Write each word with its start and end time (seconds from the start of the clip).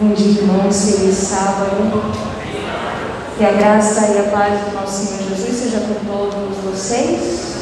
Bom 0.00 0.12
dia, 0.12 0.42
irmãos. 0.42 0.90
Feliz 0.90 1.16
sábado. 1.16 2.02
Que 3.38 3.44
a 3.44 3.52
graça 3.52 4.08
e 4.08 4.18
a 4.18 4.22
paz 4.24 4.60
do 4.62 4.74
nosso 4.74 5.06
Senhor 5.06 5.22
Jesus 5.28 5.56
seja 5.56 5.78
com 5.86 5.94
todos 6.04 6.58
vocês. 6.64 7.54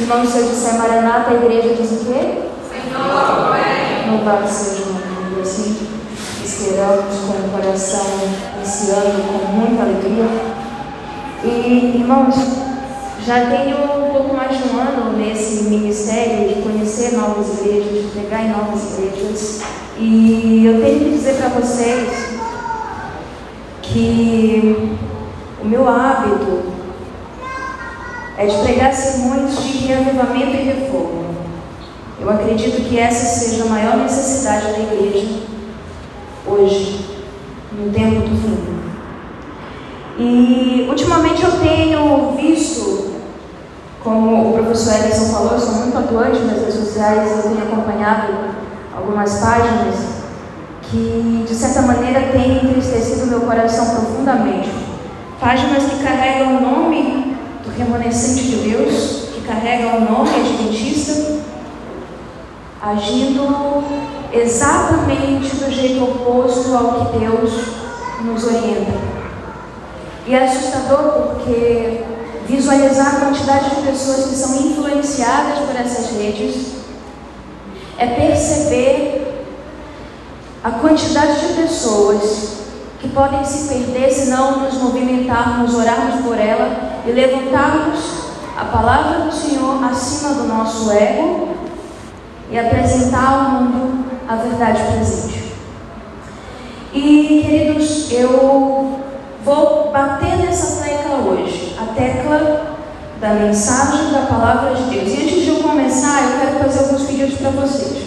Irmãos, 0.00 0.28
se 0.28 0.38
eu 0.38 0.48
disser 0.48 0.78
Maranata, 0.78 1.32
a 1.32 1.34
igreja 1.34 1.74
diz 1.74 1.90
o 1.90 2.04
quê? 2.04 2.42
Senhor, 2.70 4.12
Louvado 4.12 4.48
seja 4.48 4.84
o 4.84 4.92
nome 4.92 5.34
de 5.34 5.40
assim. 5.40 5.88
Esperamos 6.44 7.16
com 7.18 7.32
o 7.32 7.50
coração 7.50 8.06
esse 8.62 8.90
ano 8.92 9.24
com 9.24 9.52
muita 9.52 9.82
alegria. 9.82 10.28
E, 11.42 11.96
irmãos, 11.98 12.36
já 13.26 13.46
tenho 13.46 13.76
um 13.76 14.12
pouco 14.12 14.36
mais 14.36 14.56
de 14.56 14.68
um 14.68 14.78
ano 14.78 15.18
nesse 15.18 15.64
ministério 15.64 16.48
de 16.48 16.62
conhecer 16.62 17.16
novas 17.16 17.60
igrejas, 17.60 18.04
de 18.04 18.08
pregar 18.10 18.44
em 18.44 18.50
novas 18.50 18.98
igrejas. 18.98 19.62
E 19.98 20.64
eu 20.64 20.80
tenho 20.80 20.98
que 21.00 21.10
dizer 21.10 21.34
para 21.34 21.48
vocês 21.48 22.08
que 23.82 24.96
o 25.60 25.66
meu 25.66 25.88
hábito 25.88 26.62
é 28.38 28.46
de 28.46 28.56
pregar 28.58 28.94
sermões 28.94 29.60
de 29.60 29.86
reavivamento 29.86 30.56
e 30.56 30.62
reforma. 30.62 31.26
Eu 32.20 32.30
acredito 32.30 32.88
que 32.88 32.96
essa 32.96 33.26
seja 33.26 33.64
a 33.64 33.66
maior 33.66 33.96
necessidade 33.96 34.66
da 34.66 34.78
igreja 34.78 35.26
hoje, 36.46 37.04
no 37.72 37.92
tempo 37.92 38.20
do 38.20 38.36
fim. 38.36 38.76
E 40.18 40.86
ultimamente 40.88 41.42
eu 41.42 41.50
tenho 41.60 42.32
visto, 42.36 43.15
como 44.06 44.50
o 44.50 44.52
professor 44.52 45.04
Edson 45.04 45.32
falou, 45.32 45.54
eu 45.54 45.58
sou 45.58 45.74
muito 45.74 45.98
atuante 45.98 46.38
nas 46.44 46.60
redes 46.60 46.74
sociais, 46.74 47.28
eu 47.28 47.42
tenho 47.42 47.60
acompanhado 47.60 48.34
algumas 48.96 49.40
páginas 49.40 49.96
que, 50.82 51.44
de 51.44 51.52
certa 51.52 51.82
maneira, 51.82 52.28
têm 52.30 52.64
entristecido 52.64 53.26
meu 53.26 53.40
coração 53.40 53.96
profundamente. 53.96 54.70
Páginas 55.40 55.82
que 55.90 56.04
carregam 56.04 56.56
o 56.56 56.60
nome 56.60 57.36
do 57.64 57.76
remanescente 57.76 58.44
de 58.44 58.70
Deus, 58.70 59.30
que 59.34 59.40
carregam 59.40 59.96
o 59.96 60.00
nome 60.02 60.30
adventista, 60.36 61.40
agindo 62.80 63.82
exatamente 64.32 65.56
do 65.56 65.68
jeito 65.68 66.04
oposto 66.04 66.76
ao 66.76 67.06
que 67.06 67.18
Deus 67.18 67.52
nos 68.24 68.44
orienta. 68.44 68.92
E 70.28 70.32
é 70.32 70.44
assustador 70.44 71.34
porque 71.34 72.04
visualizar 72.48 73.16
a 73.16 73.20
quantidade 73.20 73.76
de 73.76 73.82
pessoas 73.82 74.26
que 74.26 74.34
são 74.34 74.56
influenciadas 74.56 75.58
por 75.60 75.76
essas 75.76 76.10
redes 76.16 76.76
é 77.98 78.06
perceber 78.06 79.44
a 80.62 80.70
quantidade 80.72 81.46
de 81.46 81.62
pessoas 81.62 82.56
que 83.00 83.08
podem 83.08 83.44
se 83.44 83.68
perder 83.68 84.10
se 84.10 84.30
não 84.30 84.60
nos 84.60 84.74
movimentarmos, 84.74 85.74
orarmos 85.74 86.24
por 86.24 86.38
ela 86.38 87.00
e 87.06 87.12
levantarmos 87.12 88.26
a 88.56 88.64
palavra 88.64 89.20
do 89.20 89.32
Senhor 89.32 89.84
acima 89.84 90.34
do 90.34 90.44
nosso 90.44 90.90
ego 90.90 91.48
e 92.50 92.58
apresentar 92.58 93.54
ao 93.54 93.60
mundo 93.62 94.06
a 94.28 94.36
verdade 94.36 94.82
presente. 94.92 95.52
E, 96.92 97.44
queridos, 97.44 98.10
eu 98.10 99.00
vou 99.44 99.90
bater 99.92 100.38
nessa 100.38 100.82
tecla 100.82 101.16
hoje, 101.16 101.65
a 101.78 101.86
tecla 101.94 102.76
da 103.20 103.34
mensagem 103.34 104.12
da 104.12 104.26
palavra 104.26 104.74
de 104.74 104.82
Deus. 104.84 105.08
E 105.08 105.22
antes 105.22 105.42
de 105.42 105.48
eu 105.48 105.56
começar, 105.56 106.22
eu 106.22 106.40
quero 106.40 106.58
fazer 106.58 106.78
alguns 106.80 107.02
pedidos 107.02 107.34
para 107.38 107.50
vocês. 107.50 108.06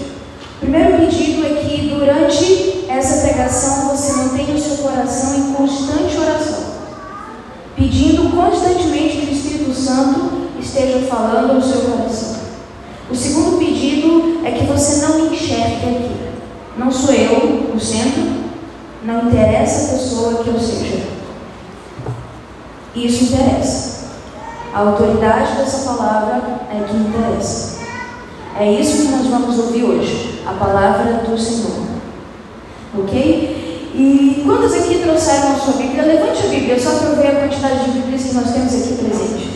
Primeiro 0.60 0.98
pedido 0.98 1.46
é 1.46 1.62
que 1.62 1.90
durante 1.90 2.86
essa 2.90 3.28
pregação 3.28 3.90
você 3.90 4.14
mantenha 4.14 4.56
o 4.56 4.60
seu 4.60 4.78
coração 4.78 5.38
em 5.38 5.54
constante 5.54 6.18
oração, 6.18 6.64
pedindo 7.76 8.30
constantemente 8.36 9.18
que 9.18 9.28
o 9.28 9.34
Espírito 9.34 9.74
Santo 9.74 10.50
esteja 10.60 11.08
falando 11.08 11.54
no 11.54 11.62
seu 11.62 11.82
coração. 11.82 12.40
O 13.10 13.16
segundo 13.16 13.58
pedido 13.58 14.42
é 14.46 14.52
que 14.52 14.66
você 14.66 15.06
não 15.06 15.22
me 15.22 15.36
enxergue 15.36 15.76
aqui. 15.76 16.30
Não 16.78 16.92
sou 16.92 17.14
eu 17.14 17.72
o 17.74 17.80
centro, 17.80 18.24
não 19.04 19.28
interessa 19.28 19.86
a 19.86 19.98
pessoa 19.98 20.44
que 20.44 20.50
eu 20.50 20.60
seja. 20.60 21.19
Isso 22.96 23.26
interessa. 23.26 24.10
A 24.74 24.80
autoridade 24.80 25.58
dessa 25.58 25.92
palavra 25.92 26.42
é 26.72 26.84
que 26.88 26.96
interessa. 26.96 27.80
É 28.60 28.72
isso 28.72 29.04
que 29.04 29.12
nós 29.12 29.28
vamos 29.28 29.58
ouvir 29.58 29.84
hoje, 29.84 30.44
a 30.46 30.54
palavra 30.54 31.24
do 31.28 31.38
Senhor. 31.38 31.88
Ok? 32.98 33.92
E 33.96 34.44
quantos 34.46 34.74
aqui 34.74 35.00
trouxeram 35.00 35.54
a 35.54 35.56
sua 35.56 35.74
Bíblia? 35.74 36.04
Levante 36.04 36.46
a 36.46 36.50
Bíblia, 36.50 36.80
só 36.80 36.92
para 36.92 37.10
eu 37.10 37.16
ver 37.16 37.28
a 37.28 37.40
quantidade 37.42 37.86
de 37.86 37.92
Bíblias 37.92 38.24
que 38.24 38.34
nós 38.36 38.52
temos 38.52 38.74
aqui 38.74 38.94
presente. 38.96 39.50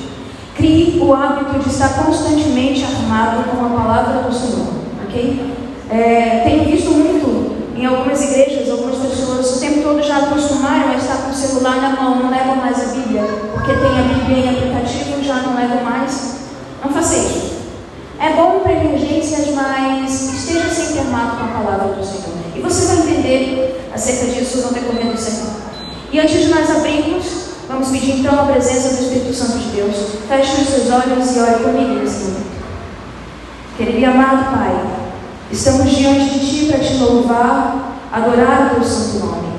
Crie 0.55 0.99
o 0.99 1.13
hábito 1.13 1.59
de 1.59 1.69
estar 1.69 2.03
constantemente 2.03 2.83
armado 2.83 3.43
com 3.49 3.65
a 3.65 3.69
palavra 3.69 4.23
do 4.23 4.33
Senhor. 4.33 4.73
Ok? 5.07 5.53
É, 5.89 6.41
tenho 6.43 6.65
visto 6.65 6.91
muito 6.91 7.53
em 7.75 7.85
algumas 7.85 8.21
igrejas, 8.21 8.69
algumas 8.69 8.97
pessoas 8.97 9.57
o 9.57 9.59
tempo 9.59 9.81
todo 9.81 10.01
já 10.01 10.17
acostumaram 10.19 10.91
a 10.91 10.95
estar 10.95 11.17
com 11.17 11.31
o 11.31 11.33
celular 11.33 11.81
na 11.81 11.89
mão, 11.89 12.23
não 12.23 12.29
levam 12.29 12.55
mais 12.55 12.79
a 12.81 12.93
Bíblia, 12.93 13.23
porque 13.51 13.73
tem 13.73 13.99
a 13.99 14.03
Bíblia 14.03 14.37
em 14.37 14.49
aplicativo, 14.49 15.23
já 15.23 15.35
não 15.41 15.55
levam 15.55 15.83
mais. 15.83 16.35
Não 16.83 16.91
faça 16.91 17.17
isso. 17.17 17.53
É 18.19 18.33
bom 18.33 18.59
para 18.59 18.73
emergências, 18.73 19.53
mas 19.53 20.33
esteja 20.33 20.69
sempre 20.69 20.99
armado 20.99 21.37
com 21.37 21.43
a 21.43 21.61
palavra 21.61 21.93
do 21.93 22.05
Senhor. 22.05 22.37
E 22.55 22.61
você 22.61 22.95
vai 22.95 23.09
entender 23.09 23.82
acerca 23.93 24.25
disso 24.27 24.57
no 24.61 24.73
decorrer 24.73 25.11
do 25.11 25.17
Senhor. 25.17 25.53
E 26.11 26.19
antes 26.19 26.41
de 26.41 26.47
nós 26.47 26.69
abrirmos, 26.69 27.25
vamos 27.67 27.89
pedir 27.89 28.19
então 28.19 28.39
a 28.39 28.45
presença 28.45 28.89
do 28.89 29.03
Espírito 29.03 29.33
Santo 29.33 29.57
de 29.57 29.69
Deus. 29.75 29.95
Feche 30.27 30.61
os 30.61 30.67
seus 30.67 30.91
olhos 30.91 31.35
e 31.35 31.39
ore 31.39 31.63
comigo 31.63 31.93
nesse 31.95 32.23
momento. 32.25 32.53
Querido 33.77 33.99
e 33.99 34.05
amado 34.05 34.55
Pai, 34.55 34.85
estamos 35.51 35.89
diante 35.89 36.37
de 36.37 36.39
Ti 36.39 36.65
para 36.67 36.79
te 36.79 36.93
louvar, 36.95 37.97
adorar 38.11 38.67
o 38.67 38.75
Teu 38.75 38.83
santo 38.83 39.25
nome. 39.25 39.53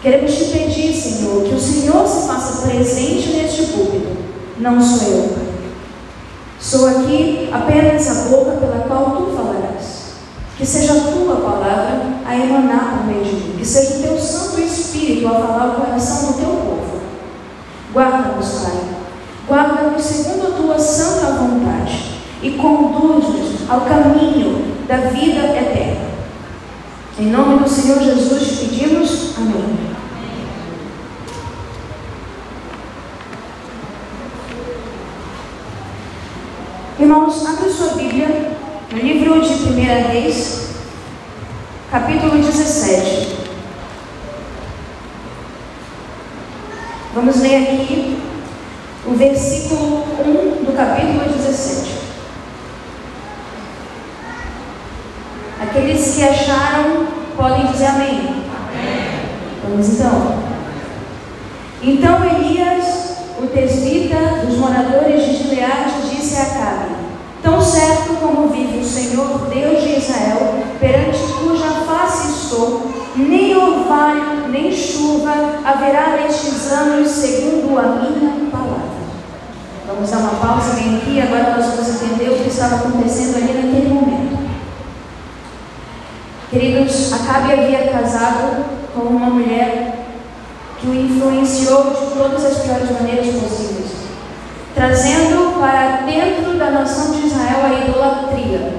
Queremos 0.00 0.32
te 0.32 0.44
pedir, 0.44 0.94
Senhor, 0.94 1.42
que 1.42 1.54
o 1.54 1.60
Senhor 1.60 2.06
se 2.06 2.28
faça 2.28 2.68
presente 2.68 3.30
neste 3.30 3.62
público. 3.72 4.16
Não 4.58 4.80
sou 4.80 5.08
eu. 5.08 5.38
Sou 6.60 6.88
aqui 6.88 7.48
apenas 7.52 8.08
a 8.08 8.28
boca 8.28 8.52
pela 8.52 8.84
qual 8.86 9.16
tu 9.16 9.36
falarás. 9.36 9.67
Que 10.58 10.66
seja 10.66 10.92
a 10.92 11.12
tua 11.12 11.36
palavra 11.36 12.02
a 12.26 12.36
emanar 12.36 12.98
por 12.98 13.06
meio 13.06 13.24
de 13.24 13.32
mim. 13.32 13.54
Que 13.56 13.64
seja 13.64 13.94
o 13.94 14.02
teu 14.02 14.18
Santo 14.18 14.60
Espírito 14.60 15.28
a 15.28 15.34
falar 15.34 15.68
o 15.68 15.80
coração 15.80 16.32
do 16.32 16.38
teu 16.38 16.48
povo. 16.48 17.00
Guarda-nos, 17.94 18.48
Pai. 18.48 18.80
Guarda-nos 19.46 20.02
segundo 20.02 20.48
a 20.48 20.56
tua 20.56 20.78
santa 20.80 21.38
vontade. 21.38 22.18
E 22.42 22.50
conduz-nos 22.52 23.70
ao 23.70 23.82
caminho 23.82 24.74
da 24.88 24.96
vida 24.96 25.46
eterna. 25.46 26.08
Em 27.20 27.26
nome 27.30 27.60
do 27.60 27.68
Senhor 27.68 28.00
Jesus 28.00 28.48
te 28.48 28.66
pedimos. 28.66 29.34
Amém. 29.38 29.78
Irmãos, 36.98 37.46
abra 37.46 37.70
sua 37.70 37.94
Bíblia 37.94 38.57
no 38.90 38.98
livro 38.98 39.42
de 39.42 39.52
1 39.52 40.08
Reis, 40.08 40.70
capítulo 41.90 42.38
17. 42.38 43.36
Vamos 47.14 47.36
ler 47.36 47.64
aqui 47.64 48.18
o 49.06 49.12
versículo 49.12 50.04
1 50.24 50.64
do 50.64 50.74
capítulo 50.74 51.20
17. 51.20 51.98
Aqueles 55.60 56.14
que 56.14 56.22
acharam 56.22 57.08
podem 57.36 57.66
dizer 57.66 57.86
amém. 57.86 58.10
amém. 58.10 58.42
Vamos 59.64 59.88
então. 59.88 60.42
Então 61.82 62.24
Elias, 62.24 63.18
o 63.38 63.46
tesbita 63.48 64.46
dos 64.46 64.56
moradores 64.56 65.26
de 65.26 65.36
Gileade, 65.36 66.08
disse 66.10 66.36
a 66.36 66.42
Acabe: 66.42 66.97
Tão 67.48 67.62
certo 67.62 68.12
como 68.20 68.50
vive 68.50 68.76
o 68.76 68.84
Senhor 68.84 69.48
Deus 69.48 69.82
de 69.82 69.96
Israel, 69.96 70.62
perante 70.78 71.18
cuja 71.32 71.64
face 71.86 72.42
estou, 72.42 72.92
nem 73.16 73.56
orvalho, 73.56 74.48
nem 74.50 74.70
chuva 74.70 75.32
haverá 75.64 76.18
nestes 76.18 76.70
anos, 76.70 77.08
segundo 77.08 77.78
a 77.78 77.82
minha 77.82 78.50
palavra. 78.50 78.98
Vamos 79.86 80.10
dar 80.10 80.18
uma 80.18 80.34
pausa 80.34 80.74
bem 80.74 80.98
aqui, 80.98 81.22
agora 81.22 81.56
nós 81.56 81.66
vamos 81.74 81.88
entender 81.88 82.28
o 82.28 82.38
que 82.38 82.50
estava 82.50 82.74
acontecendo 82.76 83.36
ali 83.36 83.54
naquele 83.54 83.94
momento. 83.94 84.38
Queridos, 86.50 87.12
Acabe 87.14 87.54
havia 87.54 87.88
casado 87.88 88.66
com 88.94 89.00
uma 89.00 89.30
mulher 89.30 90.06
que 90.78 90.86
o 90.86 90.94
influenciou 90.94 91.84
de 91.84 92.14
todas 92.14 92.44
as 92.44 92.58
piores 92.58 92.90
maneiras 92.90 93.34
possíveis, 93.36 93.92
trazendo 94.74 95.37
para 95.58 96.02
dentro 96.06 96.56
da 96.56 96.70
nação 96.70 97.12
de 97.12 97.26
Israel 97.26 97.64
a 97.64 97.84
idolatria. 97.84 98.74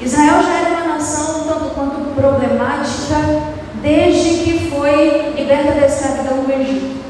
Israel 0.00 0.42
já 0.42 0.54
era 0.60 0.70
uma 0.70 0.94
nação 0.94 1.44
tanto 1.46 1.74
quanto 1.74 2.14
problemática 2.14 3.42
desde 3.82 4.44
que 4.44 4.70
foi 4.70 5.34
liberta 5.36 5.72
da 5.72 5.86
escravidão 5.86 6.44
do 6.44 6.52
Egito. 6.52 7.00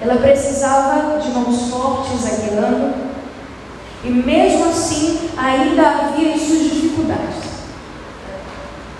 Ela 0.00 0.16
precisava 0.16 1.18
de 1.18 1.30
mãos 1.30 1.70
fortes 1.70 2.20
guiando, 2.40 2.92
e 4.04 4.10
mesmo 4.10 4.68
assim 4.68 5.30
ainda 5.36 5.82
havia 5.82 6.36
suas 6.36 6.64
dificuldades. 6.64 7.52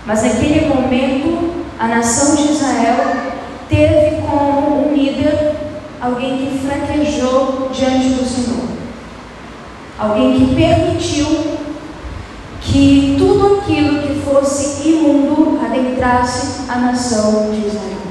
Mas 0.06 0.22
naquele 0.22 0.66
momento, 0.66 1.64
a 1.78 1.88
nação 1.88 2.34
de 2.36 2.52
Israel 2.52 3.32
teve 3.68 4.22
como 4.22 4.88
um 4.88 4.94
líder 4.94 5.54
alguém 6.00 6.38
que 6.38 6.66
fraquejou 6.66 7.70
diante 7.72 8.08
do 8.10 8.24
Senhor. 8.24 8.71
Alguém 10.02 10.34
que 10.34 10.56
permitiu 10.56 11.26
que 12.60 13.14
tudo 13.16 13.58
aquilo 13.58 14.02
que 14.02 14.20
fosse 14.24 14.88
imundo 14.88 15.60
adentrasse 15.64 16.68
a 16.68 16.76
nação 16.78 17.52
de 17.52 17.68
Israel. 17.68 18.02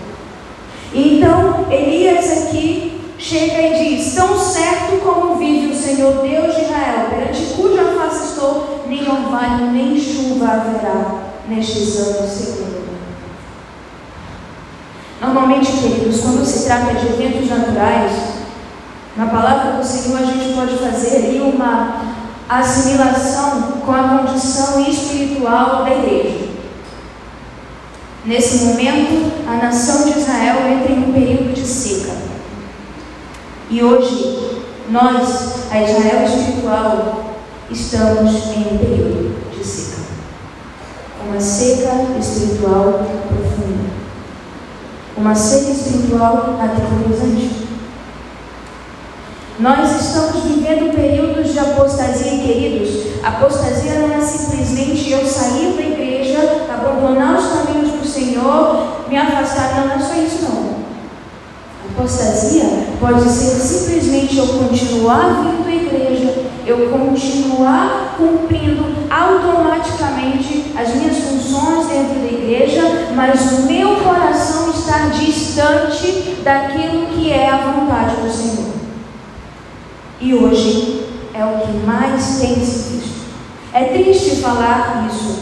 Então, 0.94 1.66
Elias 1.70 2.44
aqui 2.44 3.02
chega 3.18 3.62
e 3.62 3.96
diz: 3.96 4.16
Tão 4.16 4.40
certo 4.40 5.02
como 5.04 5.36
vive 5.36 5.74
o 5.74 5.76
Senhor 5.76 6.22
Deus 6.22 6.56
de 6.56 6.62
Israel, 6.62 7.08
perante 7.10 7.42
cuja 7.56 7.84
face 7.98 8.28
estou, 8.28 8.86
nem 8.88 9.02
orvalho 9.02 9.72
nem 9.74 10.00
chuva 10.00 10.48
haverá 10.48 11.24
nestes 11.50 11.98
anos 12.00 12.32
segundo. 12.32 12.82
Normalmente, 15.20 15.74
queridos, 15.74 16.22
quando 16.22 16.46
se 16.46 16.64
trata 16.64 16.94
de 16.94 17.08
eventos 17.08 17.50
naturais, 17.50 18.41
na 19.16 19.26
palavra 19.28 19.74
do 19.74 19.86
Senhor 19.86 20.20
a 20.20 20.26
gente 20.26 20.54
pode 20.54 20.78
fazer 20.78 21.18
ali 21.18 21.40
uma 21.40 22.02
assimilação 22.48 23.74
com 23.86 23.92
a 23.92 24.04
condição 24.04 24.82
espiritual 24.82 25.84
da 25.84 25.92
igreja. 25.92 26.50
Nesse 28.26 28.66
momento, 28.66 29.32
a 29.48 29.66
nação 29.66 30.04
de 30.04 30.20
Israel 30.20 30.58
entra 30.72 30.92
em 30.92 31.10
um 31.10 31.14
período 31.14 31.54
de 31.54 31.66
seca. 31.66 32.12
E 33.70 33.84
hoje, 33.84 34.62
nós, 34.90 35.72
a 35.72 35.82
Israel 35.82 36.26
espiritual, 36.26 37.36
estamos 37.70 38.32
em 38.56 38.74
um 38.74 38.78
período 38.78 39.52
de 39.52 39.66
seca. 39.66 40.02
Uma 41.28 41.40
seca 41.40 42.18
espiritual 42.20 43.06
profunda 43.28 43.92
uma 45.22 45.36
seca 45.36 45.72
espiritual 45.72 46.58
aterrorizante. 46.60 47.71
Nós 49.62 50.02
estamos 50.02 50.42
vivendo 50.42 50.92
períodos 50.92 51.54
de 51.54 51.60
apostasia, 51.60 52.32
queridos. 52.32 53.24
Apostasia 53.24 54.00
não 54.00 54.16
é 54.16 54.20
simplesmente 54.20 55.12
eu 55.12 55.24
sair 55.24 55.74
da 55.74 55.84
igreja, 55.84 56.66
abandonar 56.68 57.38
os 57.38 57.46
caminhos 57.46 57.92
do 57.92 58.04
Senhor, 58.04 59.08
me 59.08 59.16
afastar. 59.16 59.76
Não, 59.76 59.88
não 59.90 59.96
é 59.98 60.00
só 60.00 60.16
isso, 60.16 60.50
não. 60.50 60.82
Apostasia 61.92 62.88
pode 63.00 63.30
ser 63.30 63.52
simplesmente 63.60 64.36
eu 64.36 64.48
continuar 64.48 65.44
vindo 65.44 65.68
à 65.68 65.76
igreja, 65.76 66.44
eu 66.66 66.90
continuar 66.90 68.16
cumprindo 68.18 68.84
automaticamente 69.12 70.74
as 70.76 70.96
minhas 70.96 71.18
funções 71.18 71.86
dentro 71.86 72.20
da 72.20 72.26
igreja, 72.26 72.82
mas 73.16 73.40
o 73.52 73.62
meu 73.68 73.98
coração 73.98 74.72
está 74.72 75.10
distante 75.10 76.38
daquilo 76.44 77.06
que 77.14 77.32
é 77.32 77.48
a 77.48 77.58
vontade 77.58 78.16
do 78.16 78.32
Senhor. 78.32 78.81
E 80.22 80.36
hoje 80.36 81.04
é 81.34 81.44
o 81.44 81.66
que 81.66 81.74
mais 81.84 82.40
tem 82.40 82.54
se 82.64 82.94
visto. 82.94 83.22
É 83.74 83.86
triste 83.86 84.36
falar 84.36 85.10
isso, 85.12 85.40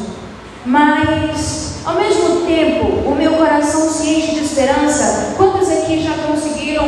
mas 0.66 1.82
ao 1.84 1.96
mesmo 1.96 2.46
tempo 2.46 2.86
o 3.06 3.14
meu 3.14 3.34
coração 3.34 3.90
se 3.90 4.10
enche 4.10 4.36
de 4.36 4.46
esperança. 4.46 5.34
Quantos 5.36 5.70
aqui 5.70 6.02
já 6.02 6.14
conseguiram 6.26 6.88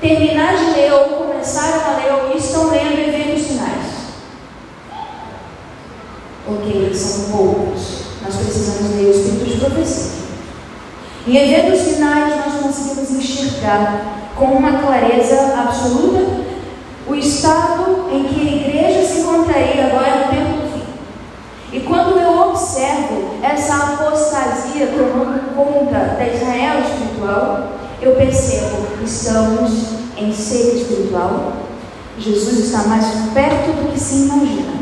terminar 0.00 0.56
de 0.56 0.66
ler 0.70 0.92
ou 0.92 1.26
começaram 1.26 1.80
a 1.80 1.96
ler 1.96 2.12
ou 2.12 2.36
estão 2.36 2.70
lendo 2.70 2.96
eventos 2.96 3.48
finais? 3.48 3.86
Ok, 6.46 6.94
são 6.94 7.36
poucos. 7.36 8.02
Nós 8.24 8.36
precisamos 8.36 8.94
ler 8.94 9.06
o 9.06 9.10
Espírito 9.10 9.44
de 9.46 9.58
Profecia. 9.58 10.12
Em 11.26 11.36
eventos 11.36 11.80
finais, 11.80 12.36
nós 12.36 12.62
conseguimos 12.62 13.10
enxergar 13.10 14.30
com 14.36 14.44
uma 14.44 14.78
clareza 14.78 15.54
absoluta 15.58 16.45
o 17.08 17.14
estado 17.14 18.08
em 18.10 18.24
que 18.24 18.40
a 18.40 18.52
igreja 18.52 19.06
se 19.06 19.20
encontraria 19.20 19.86
agora 19.86 20.24
no 20.24 20.30
tempo 20.30 20.60
do 20.60 20.72
fim. 20.72 20.82
E 21.72 21.80
quando 21.80 22.18
eu 22.18 22.48
observo 22.48 23.36
essa 23.42 23.74
apostasia 23.74 24.88
tomando 24.88 25.54
conta 25.54 26.16
da 26.18 26.26
Israel 26.26 26.80
espiritual, 26.80 27.68
eu 28.02 28.16
percebo 28.16 28.86
que 28.98 29.04
estamos 29.04 29.70
em 30.16 30.32
seca 30.32 30.76
espiritual. 30.76 31.52
Jesus 32.18 32.58
está 32.58 32.88
mais 32.88 33.06
perto 33.32 33.72
do 33.72 33.92
que 33.92 34.00
se 34.00 34.24
imagina. 34.24 34.76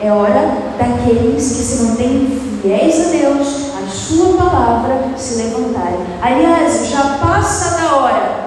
É 0.00 0.10
hora 0.10 0.56
daqueles 0.78 1.48
que 1.48 1.62
se 1.62 1.82
mantêm 1.82 2.40
fiéis 2.62 3.06
a 3.06 3.10
Deus, 3.10 3.48
a 3.76 3.86
Sua 3.88 4.36
palavra, 4.36 5.10
se 5.16 5.42
levantarem. 5.42 6.00
Aliás, 6.22 6.88
já 6.88 7.18
passa 7.20 7.76
da 7.76 7.96
hora 7.96 8.43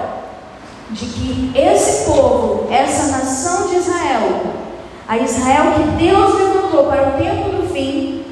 de 0.90 1.04
que 1.04 1.52
esse 1.54 2.04
povo, 2.04 2.66
essa 2.70 3.18
nação 3.18 3.68
de 3.68 3.76
Israel, 3.76 4.42
a 5.06 5.18
Israel 5.18 5.74
que 5.74 6.04
Deus 6.04 6.34
levantou 6.34 6.84
para 6.84 7.08
o 7.08 7.22
tempo 7.22 7.56
do 7.56 7.72
fim, 7.72 8.24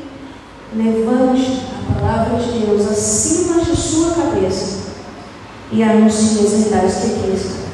levante 0.75 1.62
a 1.91 2.00
palavra 2.00 2.38
de 2.38 2.58
Deus 2.58 2.87
acima 2.91 3.61
de 3.62 3.76
sua 3.76 4.14
cabeça 4.14 4.87
e 5.70 5.82
anuncie 5.82 6.47
as 6.47 6.53
verdades 6.53 6.97
aqui 6.99 7.32
estão. 7.35 7.67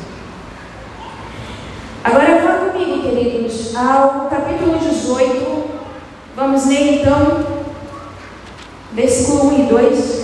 Agora 2.04 2.40
vá 2.40 2.70
comigo, 2.70 3.02
queridos, 3.02 3.76
ao 3.76 4.28
capítulo 4.28 4.78
18. 4.78 5.70
Vamos 6.34 6.66
ler 6.66 7.00
então, 7.00 7.44
versículo 8.92 9.54
1 9.54 9.60
e 9.60 9.62
2. 9.68 10.21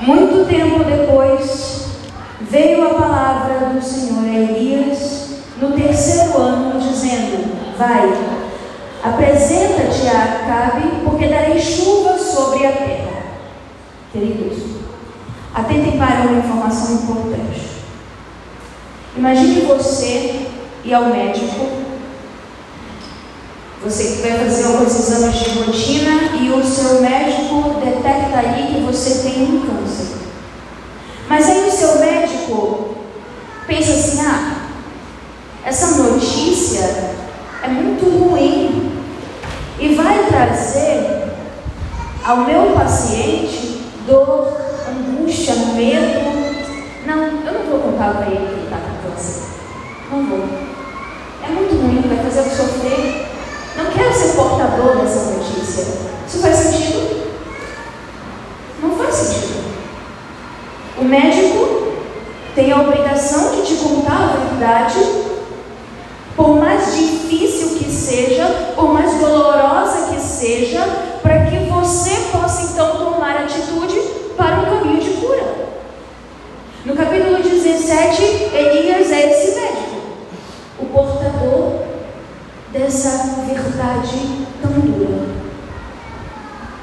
Muito 0.00 0.48
tempo 0.48 0.84
depois, 0.84 1.86
veio 2.40 2.86
a 2.86 2.94
palavra 2.94 3.70
do 3.70 3.82
Senhor 3.82 4.24
a 4.24 4.38
Elias 4.38 5.30
no 5.60 5.72
terceiro 5.72 6.38
ano, 6.38 6.80
dizendo: 6.80 7.76
Vai, 7.76 8.08
apresenta-te 9.02 10.06
a 10.06 10.22
Acabe, 10.22 11.00
porque 11.04 11.26
darei 11.26 11.58
chuva 11.58 12.16
sobre 12.16 12.64
a 12.64 12.72
terra. 12.72 13.22
Queridos, 14.12 14.58
atentem 15.52 15.98
para 15.98 16.28
uma 16.28 16.38
informação 16.38 16.94
importante. 16.94 17.68
Imagine 19.16 19.62
você 19.62 20.46
ir 20.84 20.94
ao 20.94 21.06
médico 21.06 21.87
você 23.88 24.20
vai 24.20 24.38
fazer 24.38 24.64
alguns 24.64 24.94
exames 24.94 25.34
de 25.38 25.58
rotina 25.60 26.36
e 26.38 26.50
o 26.50 26.62
seu 26.62 27.00
médico 27.00 27.80
detecta 27.82 28.38
ali 28.38 28.74
que 28.74 28.80
você 28.82 29.26
tem 29.26 29.44
um 29.44 29.66
câncer. 29.66 30.18
Mas 31.26 31.48
aí 31.48 31.68
o 31.68 31.72
seu 31.72 31.98
médico 31.98 32.96
pensa 33.66 33.92
assim: 33.92 34.20
ah, 34.20 34.68
essa 35.64 36.02
notícia 36.02 37.14
é 37.62 37.68
muito 37.68 38.04
ruim 38.04 38.92
e 39.80 39.94
vai 39.94 40.26
trazer 40.26 41.32
ao 42.22 42.38
meu 42.44 42.72
paciente 42.74 43.84
dor, 44.06 44.54
angústia, 44.86 45.54
medo. 45.74 46.28
Não, 47.06 47.24
eu 47.24 47.54
não 47.54 47.70
vou 47.70 47.80
contar 47.80 48.18
para 48.18 48.26
ele 48.26 48.36
que 48.36 48.52
ele 48.52 48.64
está 48.64 48.76
com 48.76 49.10
câncer. 49.10 49.44
Não 50.10 50.26
vou. 50.26 50.44
É 51.42 51.48
muito 51.48 51.74
ruim, 51.74 52.02
vai 52.06 52.22
fazer 52.22 52.40
eu 52.40 52.54
sofrer. 52.54 53.27
Não 53.78 53.86
quero 53.92 54.12
ser 54.12 54.34
portador 54.34 54.96
dessa 54.96 55.30
notícia. 55.34 55.86
Isso 56.26 56.40
faz 56.40 56.56
sentido? 56.56 57.28
Não 58.82 58.90
faz 58.96 59.14
sentido. 59.14 59.64
O 60.98 61.04
médico 61.04 61.92
tem 62.56 62.72
a 62.72 62.80
obrigação 62.80 63.54
de 63.54 63.62
te 63.62 63.76
contar 63.76 64.20
a 64.20 64.36
verdade, 64.48 64.98
por 66.34 66.56
mais 66.56 66.92
difícil 66.96 67.78
que 67.78 67.88
seja, 67.88 68.72
por 68.74 68.92
mais 68.92 69.14
dolorosa 69.20 70.12
que 70.12 70.20
seja, 70.20 70.84
para 71.22 71.46
que 71.46 71.70
você 71.70 72.16
possa 72.32 72.72
então 72.72 72.96
tomar 72.96 73.36
atitude 73.42 74.00
para 74.36 74.56
um 74.56 74.64
caminho 74.64 75.00
de 75.00 75.10
cura. 75.20 75.68
No 76.84 76.96
capítulo 76.96 77.40
17, 77.40 78.22
Elias 78.22 79.12
é 79.12 79.30
esse 79.30 79.60
médico, 79.60 80.00
o 80.80 80.86
portador 80.86 81.17
dessa 82.72 83.34
verdade 83.46 84.46
tão 84.60 84.72
dura, 84.72 85.28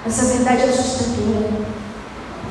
essa 0.05 0.25
verdade 0.25 0.63
assustadora, 0.63 1.49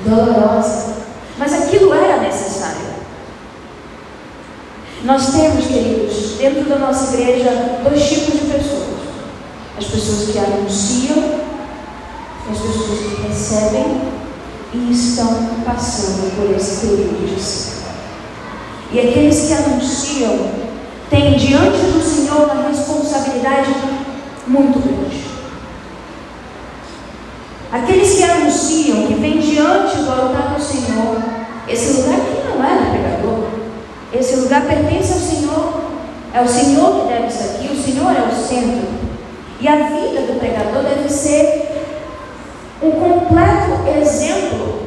dolorosa, 0.05 0.95
mas 1.39 1.53
aquilo 1.53 1.93
era 1.93 2.21
necessário. 2.21 2.95
Nós 5.05 5.33
temos, 5.33 5.67
queridos, 5.67 6.37
dentro 6.39 6.65
da 6.65 6.79
nossa 6.79 7.15
igreja, 7.15 7.81
dois 7.83 8.09
tipos 8.09 8.41
de 8.41 8.47
pessoas: 8.47 9.01
as 9.77 9.85
pessoas 9.85 10.31
que 10.31 10.39
anunciam 10.39 11.45
as 12.51 12.59
pessoas 12.59 12.99
que 13.01 13.27
recebem 13.27 14.03
e 14.75 14.93
estão 14.93 15.27
passando 15.65 16.37
por 16.37 16.55
esse 16.55 16.87
período 16.87 17.35
de 17.35 17.41
seca. 17.41 17.91
E 18.93 19.01
aqueles 19.01 19.47
que 19.47 19.53
anunciam 19.55 20.64
têm 21.11 21.37
diante 21.37 21.79
do 21.79 22.03
Senhor 22.03 22.51
uma 22.51 22.69
responsabilidade 22.69 23.75
muito 24.47 24.79
grande. 24.81 25.25
Aqueles 27.73 28.17
que 28.17 28.23
anunciam, 28.23 29.07
que 29.07 29.15
vêm 29.15 29.39
diante 29.39 29.97
do 29.97 30.11
altar 30.11 30.55
do 30.55 30.63
Senhor, 30.63 31.17
esse 31.69 32.01
lugar 32.01 32.21
aqui 32.21 32.49
não 32.49 32.65
é 32.65 32.77
do 32.77 32.91
pregador, 32.91 33.45
esse 34.13 34.37
lugar 34.37 34.63
pertence 34.67 35.13
ao 35.13 35.19
Senhor, 35.19 35.81
é 36.33 36.41
o 36.41 36.49
Senhor 36.49 37.01
que 37.01 37.13
deve 37.13 37.27
estar 37.27 37.45
aqui, 37.45 37.73
o 37.73 37.83
Senhor 37.83 38.13
é 38.13 38.29
o 38.29 38.35
centro. 38.35 38.89
E 39.61 39.67
a 39.67 39.77
vida 39.77 40.21
do 40.21 40.39
pregador 40.39 40.83
deve 40.85 41.09
ser 41.09 41.69
um 42.83 42.91
completo 42.93 43.89
exemplo, 43.99 44.83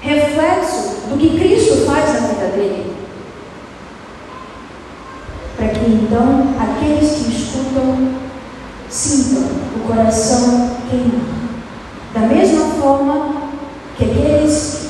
reflexo 0.00 1.08
do 1.08 1.18
que 1.18 1.38
Cristo 1.38 1.86
faz 1.86 2.14
na 2.14 2.28
vida 2.28 2.46
dele. 2.56 2.97
Para 5.58 5.68
que 5.68 5.90
então 5.90 6.54
aqueles 6.58 7.10
que 7.10 7.30
escutam 7.30 8.14
sintam 8.88 9.42
o 9.76 9.80
coração 9.86 10.70
queimar. 10.88 11.26
Da 12.14 12.20
mesma 12.20 12.64
forma 12.80 13.32
que 13.96 14.04
aqueles 14.04 14.88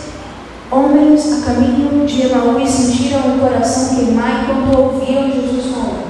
homens 0.71 1.33
a 1.33 1.47
caminho 1.47 2.07
de 2.07 2.27
Emaú 2.27 2.67
sentiram 2.67 3.37
o 3.37 3.41
coração 3.41 3.97
queimar 3.97 4.43
enquanto 4.45 4.79
ouviam 4.79 5.33
Jesus 5.33 5.73
falar. 5.75 6.09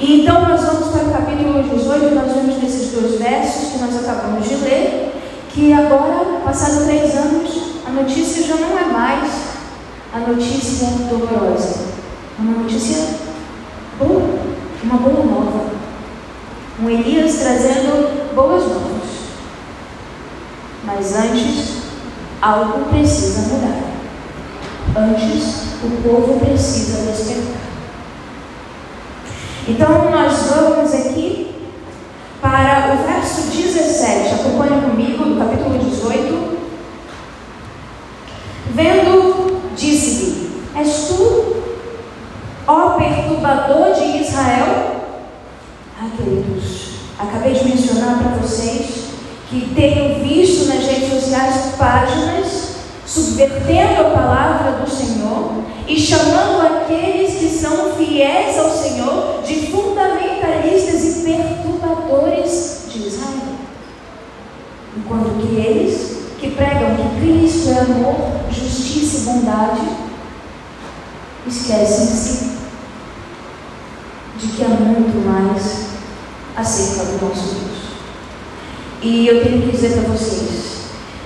E 0.00 0.22
então 0.22 0.48
nós 0.48 0.60
vamos 0.60 0.88
para 0.88 1.04
o 1.04 1.12
capítulo 1.12 1.62
18, 1.62 2.14
nós 2.14 2.32
vemos 2.32 2.62
nesses 2.62 2.92
dois 2.92 3.18
versos 3.20 3.72
que 3.72 3.78
nós 3.78 3.96
acabamos 3.96 4.48
de 4.48 4.56
ler, 4.56 5.14
que 5.50 5.72
agora, 5.72 6.40
passados 6.44 6.84
três 6.84 7.16
anos, 7.16 7.50
a 7.86 7.90
notícia 7.90 8.44
já 8.44 8.56
não 8.56 8.78
é 8.78 8.84
mais 8.84 9.30
a 10.12 10.20
notícia 10.20 10.88
dolorosa, 11.10 11.97
uma 12.38 12.62
notícia 12.62 13.04
boa, 13.98 14.22
uma 14.84 14.96
boa 14.96 15.24
nova. 15.24 15.70
Um 16.80 16.88
Elias 16.88 17.34
trazendo 17.36 18.34
boas 18.34 18.62
novas. 18.62 19.08
Mas 20.84 21.14
antes, 21.16 21.78
algo 22.40 22.88
precisa 22.90 23.40
mudar. 23.48 23.82
Antes, 24.96 25.64
o 25.82 26.02
povo 26.02 26.38
precisa 26.38 27.10
despertar. 27.10 27.60
Então, 29.66 30.10
nós 30.10 30.38
vamos 30.48 30.94
aqui 30.94 31.56
para 32.40 32.94
o 32.94 33.06
verso 33.06 33.50
17. 33.50 34.34
Acompanha 34.34 34.80
comigo, 34.82 35.24
no 35.24 35.38
capítulo 35.38 35.78
18. 35.78 36.58
Vendo, 38.72 39.60
disse-lhe: 39.76 40.62
És 40.76 41.08
tu, 41.08 41.58
perturbador 43.38 43.94
de 43.94 44.18
Israel? 44.18 44.96
Ah, 46.00 46.08
queridos, 46.16 46.90
acabei 47.18 47.54
de 47.54 47.64
mencionar 47.64 48.18
para 48.18 48.36
vocês 48.42 49.08
que 49.48 49.72
tenho 49.74 50.22
visto 50.22 50.68
nas 50.68 50.84
redes 50.84 51.10
sociais 51.10 51.74
páginas 51.78 52.68
subvertendo 53.06 54.02
a 54.02 54.10
palavra 54.10 54.72
do 54.72 54.90
Senhor 54.90 55.62
e 55.86 55.98
chamando 55.98 56.66
aqueles 56.66 57.38
que 57.38 57.48
são 57.48 57.94
fiéis 57.94 58.58
ao 58.58 58.70
Senhor 58.70 59.42
de 59.46 59.66
fundamentalistas 59.68 61.04
e 61.04 61.22
perturbadores 61.22 62.84
de 62.92 63.06
Israel. 63.06 63.56
Enquanto 64.96 65.40
que 65.40 65.56
eles, 65.56 66.18
que 66.38 66.50
pregam 66.50 66.96
que 66.96 67.20
Cristo 67.20 67.70
é 67.70 67.78
amor, 67.78 68.16
justiça 68.50 69.18
e 69.18 69.20
bondade, 69.20 69.80
esquecem-se 71.46 72.47
de 74.48 74.56
que 74.56 74.64
há 74.64 74.68
muito 74.68 75.24
mais 75.26 75.88
acerca 76.56 77.04
do 77.04 77.26
nosso 77.26 77.54
Deus. 77.54 77.78
E 79.02 79.26
eu 79.28 79.44
tenho 79.44 79.62
que 79.62 79.72
dizer 79.72 79.92
para 79.92 80.12
vocês: 80.12 80.78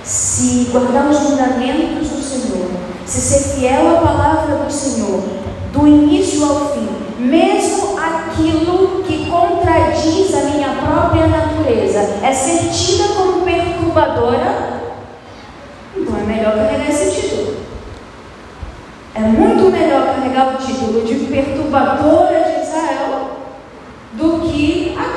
se 0.03 0.67
guardar 0.71 1.09
os 1.09 1.19
mandamentos 1.21 2.09
do 2.09 2.21
Senhor, 2.21 2.69
se 3.05 3.21
ser 3.21 3.55
fiel 3.55 3.97
à 3.97 4.01
palavra 4.01 4.57
do 4.57 4.71
Senhor, 4.71 5.23
do 5.71 5.87
início 5.87 6.43
ao 6.45 6.73
fim, 6.73 6.87
mesmo 7.19 7.97
aquilo 7.97 9.03
que 9.03 9.29
contradiz 9.29 10.33
a 10.35 10.41
minha 10.49 10.69
própria 10.69 11.27
natureza, 11.27 11.99
é 12.21 12.33
ser 12.33 12.69
tida 12.69 13.15
como 13.15 13.41
perturbadora, 13.41 14.81
então 15.95 16.17
é 16.17 16.23
melhor 16.23 16.55
carregar 16.55 16.89
esse 16.89 17.21
título. 17.21 17.53
É 19.15 19.19
muito 19.19 19.71
melhor 19.71 20.15
carregar 20.15 20.55
o 20.55 20.65
título 20.65 21.05
de 21.05 21.15
perturbadora 21.25 22.43
de 22.47 22.52
do 22.52 22.52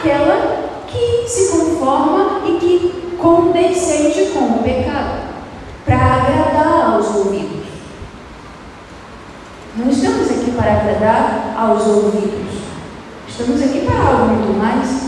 aquela 0.06 0.84
que 0.86 1.28
se 1.28 1.48
conforma 1.48 2.42
e 2.46 2.58
que 2.58 3.16
condescende 3.18 4.26
com 4.32 4.44
o 4.44 4.62
pecado, 4.62 5.26
para 5.84 5.96
agradar 5.96 6.94
aos 6.94 7.06
ouvidos. 7.16 7.66
Não 9.76 9.90
estamos 9.90 10.30
aqui 10.30 10.52
para 10.52 10.72
agradar 10.72 11.54
aos 11.58 11.86
ouvidos, 11.86 12.54
estamos 13.28 13.60
aqui 13.62 13.80
para 13.80 13.98
algo 13.98 14.34
muito 14.34 14.58
mais. 14.58 15.06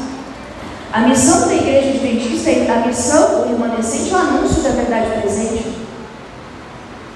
A 0.92 1.00
missão 1.00 1.46
da 1.46 1.54
igreja 1.54 1.90
adventista, 1.90 2.50
a 2.72 2.86
missão 2.86 3.42
do 3.42 3.48
remanescente 3.48 4.12
é 4.12 4.16
o 4.16 4.20
anúncio 4.20 4.62
da 4.62 4.70
verdade 4.70 5.20
presente. 5.20 5.78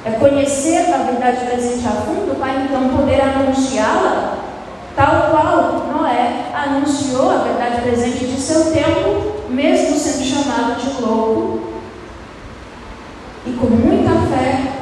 É 0.05 0.11
conhecer 0.13 0.93
a 0.93 0.99
verdade 0.99 1.47
presente 1.47 1.87
a 1.87 1.91
fundo 1.91 2.39
para 2.39 2.65
então 2.65 2.89
poder 2.91 3.21
anunciá-la 3.21 4.52
tal 4.95 5.31
qual 5.31 5.87
Noé 5.93 6.51
anunciou 6.55 7.31
a 7.31 7.39
verdade 7.39 7.83
presente 7.83 8.27
de 8.27 8.41
seu 8.41 8.73
tempo, 8.73 9.49
mesmo 9.49 9.99
sendo 9.99 10.25
chamado 10.25 10.81
de 10.81 11.03
louco, 11.03 11.73
e 13.47 13.53
com 13.53 13.67
muita 13.67 14.11
fé 14.35 14.73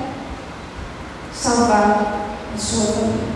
salvar 1.33 2.29
a 2.55 2.59
sua 2.59 2.93
família. 2.93 3.31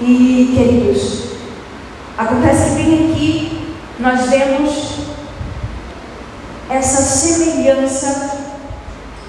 E, 0.00 0.52
queridos, 0.54 1.24
acontece 2.16 2.74
bem 2.74 3.10
aqui 3.10 3.54
nós 3.98 4.28
vemos 4.28 4.94
essa 6.68 7.00
semelhança 7.00 8.43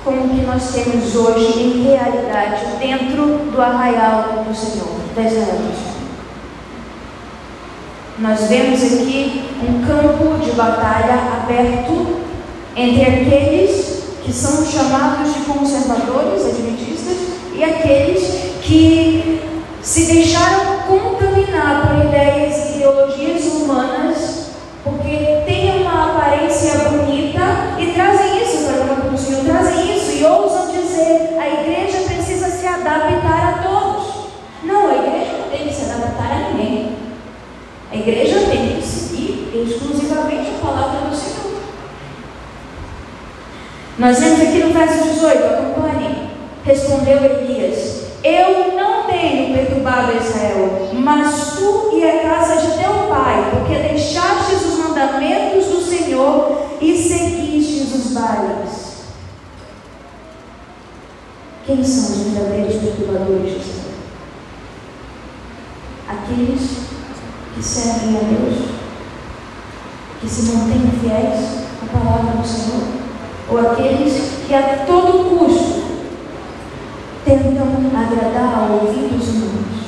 com 0.06 0.12
o 0.12 0.30
que 0.30 0.46
nós 0.46 0.72
temos 0.72 1.16
hoje 1.16 1.60
em 1.60 1.84
realidade 1.84 2.64
dentro 2.80 3.26
do 3.52 3.60
arraial 3.60 4.46
do 4.48 4.56
Senhor, 4.56 5.00
da 5.16 5.24
Israel 5.24 5.58
Nós 8.20 8.42
vemos 8.48 8.84
aqui 8.84 9.46
um 9.68 9.84
campo 9.84 10.38
de 10.46 10.52
batalha 10.52 11.42
aberto 11.42 12.20
entre 12.76 13.02
aqueles 13.02 14.04
que 14.24 14.32
são 14.32 14.64
chamados 14.64 15.34
de 15.34 15.40
conservadores, 15.42 16.46
adventistas, 16.46 17.18
e 17.56 17.64
aqueles 17.64 18.54
que 18.62 19.42
se 19.82 20.06
deixaram 20.06 20.84
contaminar 20.88 21.88
por 21.88 22.06
ideias 22.06 22.58
e 22.58 22.76
ideologias 22.76 23.46
humanas, 23.46 24.50
porque 24.84 25.42
têm 25.48 25.82
uma 25.82 26.12
aparência 26.12 26.90
bonita 26.90 27.76
e 27.80 27.88
trazem 27.96 28.44
isso 28.44 28.66
para 28.66 28.84
o 28.84 28.88
campo 28.88 29.10
do 29.10 29.18
Senhor, 29.18 29.46
trazem 29.46 29.86
e 30.18 30.25
ousam 30.36 30.72
dizer 30.72 31.38
a 31.40 31.48
igreja 31.48 32.00
precisa 32.06 32.50
se 32.50 32.68
adaptar 32.68 33.60
a 33.60 33.64
todos. 33.64 34.26
Não, 34.64 34.90
a 34.90 34.96
igreja 34.96 35.38
não 35.40 35.50
tem 35.50 35.68
que 35.68 35.74
se 35.74 35.90
adaptar 35.90 36.32
a 36.32 36.50
ninguém. 36.52 36.96
A 37.92 37.96
igreja 37.96 38.40
tem 38.50 38.76
que 38.76 38.86
seguir 38.86 39.52
exclusivamente 39.54 40.52
a 40.56 40.66
palavra 40.66 41.10
do 41.10 41.16
Senhor. 41.16 41.62
Nós 43.98 44.20
vemos 44.20 44.42
aqui 44.42 44.58
no 44.58 44.74
verso 44.74 45.04
18, 45.04 45.44
acompanhe. 45.46 46.30
Respondeu 46.66 47.24
Elias: 47.24 48.04
Eu 48.24 48.76
não 48.76 49.04
tenho 49.04 49.54
perturbado 49.54 50.18
Israel, 50.18 50.90
mas 50.94 51.54
tu 51.58 51.92
e 51.94 52.04
a 52.04 52.20
casa 52.24 52.62
de 52.62 52.78
teu 52.78 52.92
pai, 53.08 53.52
porque 53.52 53.76
deixastes 53.76 54.66
os 54.66 54.80
mandamentos 54.80 55.66
do 55.68 55.82
Senhor 55.82 56.70
e 56.82 56.98
seguistes 56.98 57.94
os 57.94 58.14
bailes. 58.14 58.55
Quem 61.66 61.84
são 61.84 62.12
os 62.12 62.32
verdadeiros 62.32 62.76
perturbadores 62.76 63.54
de 63.54 63.60
Israel? 63.60 63.96
Aqueles 66.08 66.62
que 67.56 67.64
servem 67.64 68.18
a 68.18 68.20
Deus, 68.20 68.70
que 70.22 70.30
se 70.30 70.52
mantêm 70.52 70.92
fiéis 71.02 71.66
à 71.82 71.98
palavra 71.98 72.40
do 72.40 72.48
Senhor, 72.48 72.84
ou 73.50 73.72
aqueles 73.72 74.14
que 74.48 74.54
a 74.54 74.86
todo 74.86 75.38
custo 75.38 75.86
tentam 77.26 77.66
agradar 77.96 78.60
ao 78.60 78.86
ouvido 78.86 79.18
dos 79.18 79.28
humanos. 79.30 79.86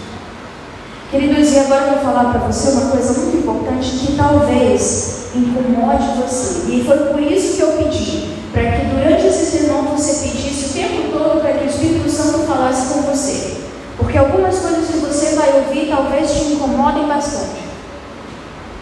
Queridos, 1.11 1.51
e 1.53 1.59
agora 1.59 1.85
eu 1.85 1.93
vou 1.93 2.03
falar 2.03 2.31
para 2.31 2.47
você 2.47 2.71
uma 2.71 2.89
coisa 2.89 3.13
muito 3.19 3.37
importante 3.37 3.91
que 3.91 4.17
talvez 4.17 5.27
incomode 5.35 6.07
você. 6.21 6.71
E 6.71 6.83
foi 6.83 6.97
por 6.97 7.21
isso 7.21 7.55
que 7.55 7.61
eu 7.61 7.71
pedi, 7.73 8.35
para 8.51 8.71
que 8.71 8.85
durante 8.87 9.27
esse 9.27 9.45
sermão 9.45 9.83
você 9.95 10.27
pedisse 10.27 10.65
o 10.65 10.73
tempo 10.73 11.11
todo 11.11 11.41
para 11.41 11.53
que 11.53 11.65
o 11.65 11.69
Espírito 11.69 12.09
Santo 12.09 12.39
falasse 12.45 12.93
com 12.93 13.03
você. 13.17 13.57
Porque 13.97 14.17
algumas 14.17 14.55
coisas 14.59 14.87
que 14.87 14.99
você 14.99 15.35
vai 15.35 15.51
ouvir 15.57 15.89
talvez 15.89 16.31
te 16.31 16.53
incomodem 16.53 17.07
bastante. 17.07 17.65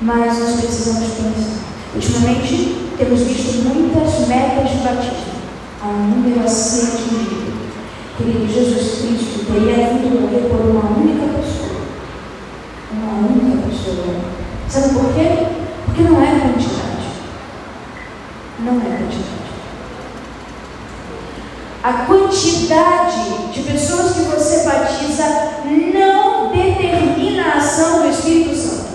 Mas 0.01 0.37
nós 0.39 0.59
precisamos 0.59 1.07
pensar. 1.13 1.65
Ultimamente 1.95 2.89
temos 2.97 3.21
visto 3.21 3.63
muitas 3.63 4.27
metas 4.27 4.69
de 4.69 4.77
batismo, 4.77 5.35
a 5.81 5.87
um 5.87 6.07
número 6.09 6.43
a 6.43 6.47
ser 6.47 6.87
atingido. 6.87 7.55
Querido, 8.17 8.47
Jesus 8.47 9.01
Cristo 9.01 9.45
teria 9.51 9.87
vindo 9.87 10.21
morrer 10.21 10.49
por 10.49 10.69
uma 10.69 10.97
única 10.97 11.39
pessoa. 11.39 11.81
Uma 12.91 13.27
única 13.27 13.67
pessoa. 13.67 14.15
Sabe 14.67 14.93
por 14.93 15.13
quê? 15.13 15.47
Porque 15.85 16.03
não 16.03 16.21
é 16.21 16.39
quantidade. 16.39 17.07
Não 18.59 18.73
é 18.73 18.97
quantidade. 18.97 19.44
A 21.85 22.07
quantidade 22.07 23.51
de 23.53 23.61
pessoas 23.61 24.13
que 24.13 24.21
você 24.21 24.67
batiza 24.67 25.51
não 25.93 26.51
determina 26.51 27.43
a 27.43 27.57
ação 27.57 28.01
do 28.01 28.09
Espírito 28.09 28.55
Santo. 28.55 28.87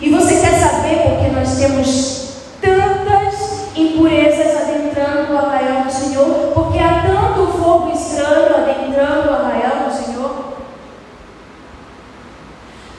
E 0.00 0.10
você 0.10 0.40
quer 0.40 0.58
saber 0.58 0.96
por 1.02 1.18
que 1.20 1.30
nós 1.30 1.56
temos 1.56 2.28
tantas 2.60 3.68
impurezas 3.76 4.62
adentrando 4.62 5.32
o 5.32 5.38
arraial 5.38 5.84
do 5.84 5.92
Senhor? 5.92 6.50
Porque 6.52 6.78
há 6.80 7.04
tanto 7.06 7.52
fogo 7.52 7.92
estranho 7.92 8.56
adentrando 8.56 9.28
o 9.28 9.34
arraial 9.34 9.88
do 9.88 9.94
Senhor? 9.94 10.54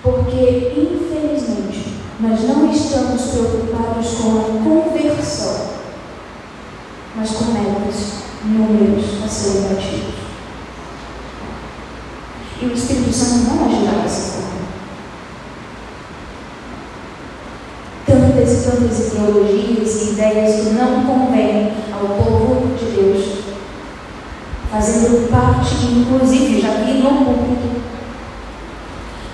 Porque, 0.01 0.71
infelizmente, 0.77 1.93
nós 2.21 2.41
não 2.47 2.71
estamos 2.71 3.21
preocupados 3.21 4.13
com 4.13 4.29
a 4.29 4.63
mas 7.23 7.31
com 7.31 7.53
metas, 7.53 8.13
números 8.43 9.23
a 9.23 9.27
serem 9.29 9.61
batidos. 9.61 10.15
E 12.61 12.65
o 12.65 12.73
Espírito 12.73 13.13
Santo 13.13 13.45
não 13.45 13.65
agirá 13.65 14.01
dessa 14.01 14.41
forma. 14.41 14.63
Tantas 18.05 18.51
e 18.51 18.69
tantas 18.69 19.07
ideologias 19.07 20.01
e 20.01 20.09
ideias 20.11 20.67
que 20.67 20.69
não 20.71 21.05
convêm 21.05 21.71
ao 21.93 22.07
povo 22.07 22.75
de 22.75 22.91
Deus, 22.91 23.25
fazendo 24.69 25.29
parte, 25.31 25.75
inclusive, 25.85 26.59
já 26.59 26.71
vi 26.83 26.95
no 26.95 27.09
público, 27.09 27.81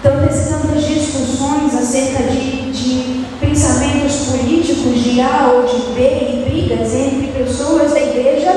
tantas 0.03 0.45
e 0.45 0.49
tantas 0.49 0.85
discussões 0.85 1.73
acerca 1.73 2.21
de, 2.23 2.71
de 2.71 3.25
pensamentos 3.39 4.15
políticos 4.27 5.03
de 5.03 5.21
A 5.21 5.51
ou 5.55 5.63
de 5.63 5.93
B 5.93 6.01
e 6.01 6.49
brigas 6.49 6.93
entre 6.93 7.27
pessoas 7.27 7.91
da 7.91 8.01
igreja, 8.01 8.51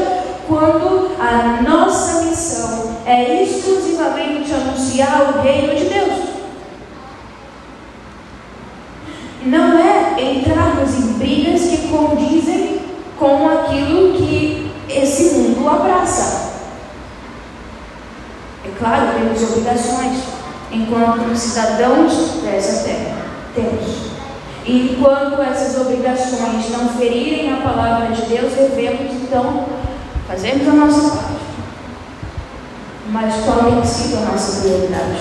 quando 0.52 1.12
a 1.18 1.62
nossa 1.62 2.24
missão 2.24 2.96
é 3.06 3.42
exclusivamente 3.42 4.52
anunciar 4.52 5.32
o 5.32 5.40
reino 5.40 5.74
de 5.74 5.84
Deus. 5.86 6.12
Não 9.46 9.78
é 9.78 10.22
entrarmos 10.22 10.94
em 10.94 11.12
brigas 11.14 11.62
que 11.62 11.88
condizem 11.88 12.82
com 13.18 13.48
aquilo 13.48 14.12
que 14.12 14.70
esse 14.90 15.36
mundo 15.36 15.66
abraça. 15.70 16.52
É 18.66 18.78
claro, 18.78 19.18
temos 19.18 19.42
obrigações 19.42 20.22
enquanto 20.70 21.34
cidadãos 21.34 22.42
dessa 22.42 22.84
terra. 22.84 23.22
Temos. 23.54 24.12
E 24.66 24.92
enquanto 24.92 25.40
essas 25.40 25.80
obrigações 25.80 26.70
não 26.70 26.90
ferirem 26.90 27.52
a 27.52 27.56
palavra 27.56 28.14
de 28.14 28.22
Deus, 28.22 28.52
devemos 28.52 29.14
então 29.14 29.81
fazermos 30.32 30.66
a 30.66 30.72
nossa 30.72 31.16
parte. 31.16 31.42
Mas 33.10 33.44
qual 33.44 33.70
tem 33.70 33.84
sido 33.84 34.16
a 34.16 34.32
nossa 34.32 34.62
prioridade? 34.62 35.18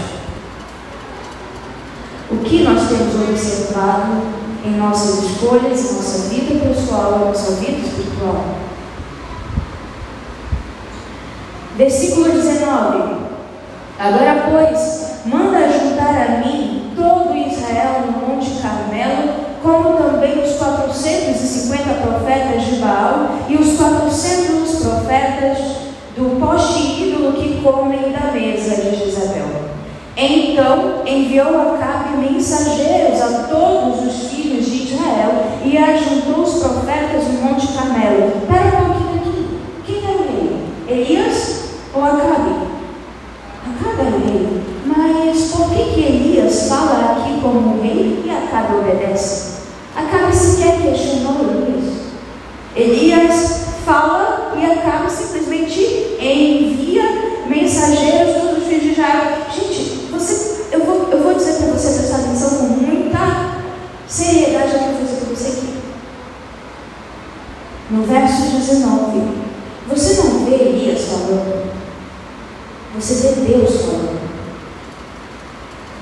O 2.29 2.37
que 2.37 2.63
nós 2.63 2.87
temos 2.87 3.29
observado 3.29 4.21
em 4.63 4.77
nossas 4.77 5.23
escolhas, 5.23 5.79
em 5.79 5.95
nossa 5.95 6.29
vida 6.29 6.65
pessoal, 6.65 7.23
em 7.23 7.27
nossa 7.27 7.51
vida 7.55 7.85
espiritual? 7.85 8.45
Versículo 11.75 12.31
19. 12.31 13.15
Agora, 13.99 14.49
pois, 14.49 15.11
manda 15.25 15.77
juntar 15.77 16.15
a 16.15 16.37
mim 16.45 16.93
todo 16.95 17.35
Israel 17.35 18.05
no 18.05 18.27
Monte 18.27 18.61
Carmelo, 18.61 19.51
como 19.61 19.97
também 19.97 20.41
os 20.41 20.53
450 20.57 21.93
profetas 22.01 22.63
de 22.63 22.75
Baal 22.77 23.31
e 23.49 23.55
os 23.55 23.77
400 23.77 24.61
profetas 24.81 25.57
do 26.15 26.39
poste 26.39 26.81
comem 27.61 28.11
da 28.11 28.31
mesa 28.31 28.75
de 28.81 28.95
Jezabel. 28.95 29.71
Então 30.17 31.03
enviou 31.05 31.75
Acabe 31.75 32.17
mensageiros 32.17 33.21
a 33.21 33.43
todos 33.49 34.05
os 34.05 34.29
filhos 34.29 34.65
de 34.65 34.83
Israel 34.83 35.31
e 35.63 35.77
ajuntou 35.77 36.43
os 36.43 36.61
profetas 36.61 37.27
no 37.27 37.41
Monte 37.41 37.67
Carmelo. 37.73 38.31
Espera 38.41 38.83
um 38.83 38.93
pouquinho 38.93 39.21
aqui. 39.21 39.59
Quem 39.85 40.03
era 40.03 40.17
o 40.17 40.23
rei? 40.23 40.57
Elias 40.87 41.63
ou 41.93 42.03
Acabe? 42.03 42.51
Acabe 43.65 44.01
era 44.01 44.15
o 44.15 44.27
rei. 44.27 44.61
Mas 44.85 45.51
por 45.51 45.69
que, 45.69 45.93
que 45.93 46.01
Elias 46.01 46.67
fala 46.67 47.13
aqui 47.13 47.39
como 47.41 47.81
rei 47.81 48.23
e 48.25 48.29
Acabe 48.29 48.75
obedece? 48.75 49.61
Acabe 49.95 50.35
sequer 50.35 50.81
questionou 50.81 51.37
Elias. 51.41 52.01
Elias 52.75 53.61
fala 53.85 54.53
e 54.57 54.65
Acabe 54.65 55.09
simplesmente 55.09 56.17
envia 56.19 56.70
mensageiros 57.81 58.55
dos 58.55 58.63
filhos 58.65 58.83
de 58.83 58.91
Israel. 58.91 59.47
Gente, 59.53 60.07
você, 60.11 60.65
eu, 60.71 60.85
vou, 60.85 61.09
eu 61.11 61.23
vou 61.23 61.33
dizer 61.33 61.53
para 61.53 61.73
você 61.73 61.97
prestar 61.97 62.17
atenção 62.17 62.49
com 62.49 62.67
muita 62.67 63.55
seriedade 64.07 64.69
que 64.71 64.75
eu 64.75 64.91
vou 64.91 65.03
dizer 65.03 65.15
para 65.17 65.35
você 65.35 65.47
aqui. 65.47 65.73
No 67.89 68.03
verso 68.03 68.43
19, 68.43 69.21
você 69.87 70.21
não 70.21 70.45
vê 70.45 70.55
Elias 70.55 71.01
falando, 71.05 71.71
você 72.95 73.13
vê 73.15 73.47
Deus 73.47 73.81
falando. 73.81 74.21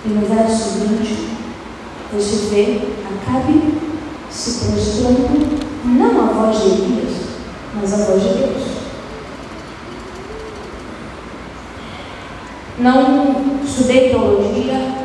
E 0.06 0.10
no 0.10 0.28
verso 0.28 0.80
20, 0.80 1.30
você 2.14 2.36
vê 2.50 2.82
Acabe 3.10 3.74
se 4.30 4.66
prostrando, 4.66 5.60
não 5.84 6.22
a 6.22 6.34
voz 6.34 6.62
de 6.62 6.68
Elias, 6.68 7.14
mas 7.74 7.94
a 7.94 8.06
voz 8.06 8.22
de 8.22 8.30
Deus. 8.30 8.69
Não 12.80 13.60
estudei 13.64 14.10
teologia, 14.10 15.00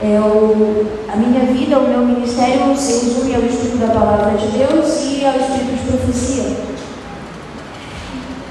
eu, 0.00 0.86
a 1.12 1.16
minha 1.16 1.44
vida, 1.46 1.78
o 1.78 1.88
meu 1.88 2.00
ministério 2.00 2.76
se 2.76 3.04
resume 3.04 3.34
ao 3.34 3.42
estudo 3.42 3.78
da 3.80 3.88
palavra 3.88 4.36
de 4.38 4.46
Deus 4.48 5.00
e 5.02 5.24
ao 5.24 5.34
estudo 5.34 5.76
de 5.76 5.90
profecia. 5.90 6.56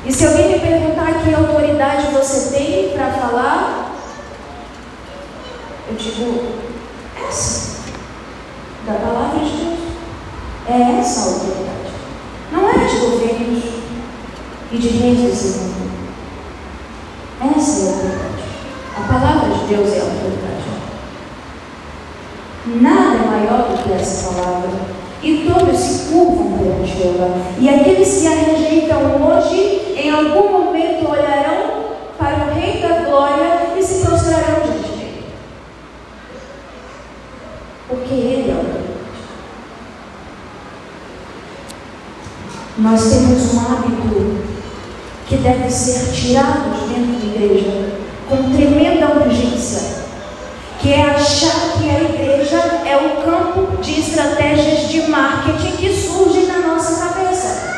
E 0.06 0.12
se 0.12 0.26
alguém 0.26 0.54
me 0.54 0.60
perguntar 0.60 1.22
que 1.22 1.34
autoridade 1.34 2.08
você 2.14 2.58
tem 2.58 2.90
para 2.90 3.12
falar, 3.12 3.92
eu 5.90 5.96
digo, 5.96 6.44
essa, 7.28 7.78
da 8.86 8.94
palavra 8.94 9.40
de 9.40 9.52
Deus. 9.52 9.80
É 10.70 11.00
essa 11.00 11.22
a 11.22 11.34
autoridade. 11.34 11.94
Não 12.52 12.70
é 12.70 12.74
de 12.74 12.98
governos 12.98 13.64
e 14.70 14.78
de 14.78 14.88
reis 14.90 15.20
desse 15.20 15.60
mundo. 15.60 15.87
Essa 17.40 17.82
é 17.82 17.86
a 17.86 17.94
autoridade. 17.94 18.44
A 18.96 19.02
palavra 19.02 19.54
de 19.54 19.66
Deus 19.68 19.94
é 19.94 20.00
a 20.00 20.04
autoridade. 20.04 20.58
Nada 22.82 23.16
é 23.16 23.28
maior 23.28 23.70
do 23.70 23.84
que 23.84 23.94
essa 23.94 24.34
palavra. 24.34 24.70
E 25.22 25.48
todos 25.48 25.80
se 25.80 26.12
curvam 26.12 26.58
perante 26.58 27.02
ela. 27.04 27.38
E 27.60 27.70
aqueles 27.70 28.22
que 28.22 28.28
a 28.28 28.32
rejeitam 28.32 29.22
hoje, 29.24 29.94
em 29.96 30.10
algum 30.10 30.52
momento 30.52 31.10
olharão 31.10 31.86
para 32.18 32.48
o 32.48 32.54
Rei 32.56 32.82
da 32.82 33.02
Glória 33.02 33.78
e 33.78 33.84
se 33.84 34.06
prostrarão 34.06 34.62
diante 34.64 34.90
dele. 34.90 35.26
Porque 37.88 38.14
Ele 38.14 38.50
é 38.50 38.54
a 38.54 38.58
autoridade. 38.58 38.88
Nós 42.80 43.10
temos 43.10 43.54
um 43.54 43.60
hábito 43.60 44.47
que 45.28 45.38
deve 45.38 45.70
ser 45.70 46.12
tirado 46.12 46.72
de 46.72 46.94
dentro 46.94 47.20
da 47.20 47.36
igreja 47.36 47.98
com 48.30 48.52
tremenda 48.56 49.26
urgência 49.26 49.98
que 50.80 50.94
é 50.94 51.02
achar 51.02 51.74
que 51.78 51.90
a 51.90 52.02
igreja 52.02 52.58
é 52.86 52.96
o 52.96 53.22
campo 53.24 53.82
de 53.82 54.00
estratégias 54.00 54.88
de 54.90 55.02
marketing 55.10 55.76
que 55.76 55.92
surge 55.92 56.46
na 56.46 56.60
nossa 56.60 57.08
cabeça. 57.08 57.76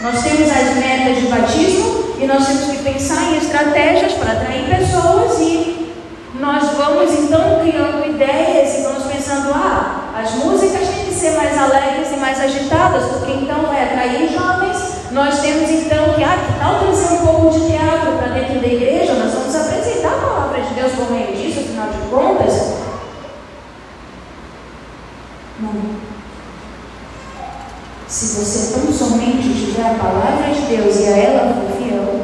Nós 0.00 0.22
temos 0.22 0.48
as 0.50 0.76
metas 0.76 1.16
de 1.16 1.26
batismo 1.28 2.14
e 2.20 2.26
nós 2.26 2.46
temos 2.46 2.70
que 2.70 2.84
pensar 2.84 3.32
em 3.32 3.38
estratégias 3.38 4.12
para 4.12 4.32
atrair 4.32 4.66
pessoas 4.66 5.40
e 5.40 5.92
nós 6.34 6.62
vamos 6.76 7.12
então 7.18 7.60
criando 7.60 8.06
ideias 8.06 8.78
e 8.78 8.82
vamos 8.82 9.04
pensando, 9.04 9.52
ah, 9.54 10.12
as 10.22 10.34
músicas 10.34 10.88
têm 10.88 11.06
que 11.06 11.14
ser 11.14 11.30
mais 11.32 11.56
alegres 11.58 12.12
e 12.12 12.16
mais 12.16 12.38
agitadas, 12.38 13.04
porque 13.06 13.32
então 13.32 13.62
vai 13.62 13.84
atrair 13.84 14.30
jovens. 14.30 14.97
Nós 15.10 15.40
temos 15.40 15.70
então 15.70 16.14
que, 16.14 16.22
ah, 16.22 16.38
que 16.46 16.58
tal 16.58 16.80
trazer 16.80 17.14
um 17.14 17.26
pouco 17.26 17.58
de 17.58 17.66
teatro 17.66 18.12
para 18.18 18.28
dentro 18.28 18.60
da 18.60 18.66
igreja? 18.66 19.14
Nós 19.14 19.32
vamos 19.32 19.54
apresentar 19.54 20.08
a 20.08 20.26
palavra 20.26 20.60
de 20.60 20.74
Deus 20.74 20.92
por 20.92 21.10
meio 21.10 21.36
disso, 21.36 21.60
afinal 21.60 21.88
de 21.88 21.98
contas. 22.08 22.78
Não. 25.60 25.98
Se 28.06 28.26
você 28.36 28.72
tão 28.74 28.92
somente 28.92 29.48
tiver 29.48 29.82
a 29.82 29.94
palavra 29.94 30.52
de 30.52 30.60
Deus 30.62 31.00
e 31.00 31.04
a 31.04 31.16
ela 31.16 31.54
for 31.54 31.76
fiel, 31.76 32.20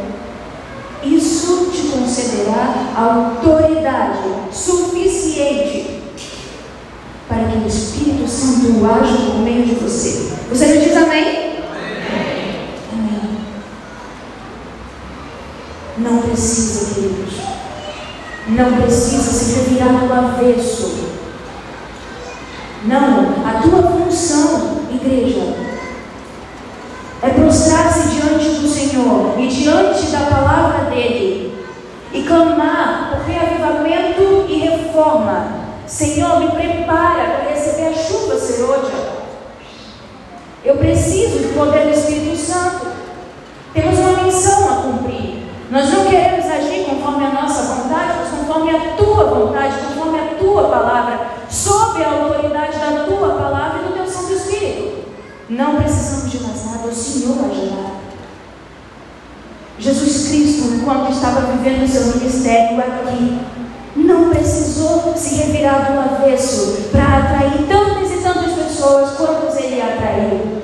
isso 1.03 1.70
te 1.70 1.88
concederá 1.88 2.92
autoridade 2.97 4.23
suficiente 4.51 6.03
para 7.29 7.44
que 7.44 7.59
o 7.59 7.66
Espírito 7.66 8.27
Santo 8.29 8.85
haja 8.87 9.31
por 9.31 9.40
meio 9.40 9.66
de 9.66 9.75
você. 9.75 10.33
Você 10.49 10.66
me 10.66 10.79
diz? 10.79 10.97
Amém. 10.97 11.59
amém. 12.92 13.38
Não 15.99 16.18
precisa, 16.18 16.94
queridos. 16.94 17.35
Não 18.54 18.80
precisa 18.80 19.32
se 19.32 19.58
revirar 19.58 19.92
no 19.92 20.12
avesso. 20.12 20.94
Não, 22.84 23.34
a 23.44 23.60
tua 23.60 23.82
função, 23.82 24.80
igreja, 24.92 25.54
é 27.20 27.30
prostrar-se 27.30 28.10
diante 28.10 28.50
do 28.50 28.68
Senhor 28.68 29.34
e 29.40 29.48
diante 29.48 30.06
da 30.06 30.20
palavra 30.20 30.90
dele 30.90 31.58
e 32.12 32.22
clamar 32.22 33.10
por 33.10 33.26
reavivamento 33.26 34.46
e 34.48 34.58
reforma. 34.58 35.64
Senhor, 35.86 36.38
me 36.38 36.50
prepara 36.50 37.24
para 37.24 37.50
receber 37.50 37.88
a 37.88 37.94
chuva 37.94 38.38
serôdia. 38.38 39.24
Eu 40.64 40.76
preciso 40.76 41.38
do 41.38 41.54
poder 41.54 41.86
do 41.86 41.90
Espírito 41.90 42.36
Santo. 42.36 42.86
Temos 43.72 43.98
uma 43.98 44.22
missão 44.22 44.68
a 44.68 44.82
cumprir. 44.82 45.42
Nós 45.70 45.92
não 45.92 46.04
queremos 46.04 46.44
agir 46.46 46.84
conforme 46.84 47.24
a 47.24 47.30
nossa 47.30 47.62
vontade, 47.74 48.12
mas 48.20 48.28
conforme 48.28 48.70
a 48.70 48.96
tua 48.96 49.24
vontade, 49.24 49.74
conforme 49.88 50.20
a 50.20 50.34
tua 50.38 50.68
palavra, 50.68 51.20
sob 51.50 52.02
a 52.02 52.10
autoridade 52.10 52.78
da 52.78 53.04
tua 53.04 53.30
palavra 53.30 53.80
e 53.80 53.88
do 53.88 53.94
teu 53.94 54.06
Santo 54.06 54.32
Espírito. 54.32 55.04
Não 55.48 55.76
precisamos 55.76 56.30
de 56.30 56.38
mais 56.44 56.64
nada, 56.64 56.88
o 56.88 56.94
Senhor 56.94 57.36
vai 57.36 57.54
gerar. 57.54 57.94
Jesus 59.78 60.28
Cristo, 60.28 60.74
enquanto 60.74 61.12
estava 61.12 61.40
vivendo 61.52 61.84
o 61.84 61.88
seu 61.88 62.06
ministério 62.06 62.78
aqui, 62.78 63.40
não 63.96 64.30
precisou 64.30 65.14
se 65.16 65.36
revirar 65.36 65.92
do 65.92 65.98
avesso 65.98 66.88
para 66.92 67.18
atrair 67.18 67.66
tantas 67.66 68.12
e 68.12 68.22
tantas 68.22 68.52
pessoas 68.52 69.10
quantas 69.16 69.56
ele 69.58 69.80
atraiu. 69.80 70.62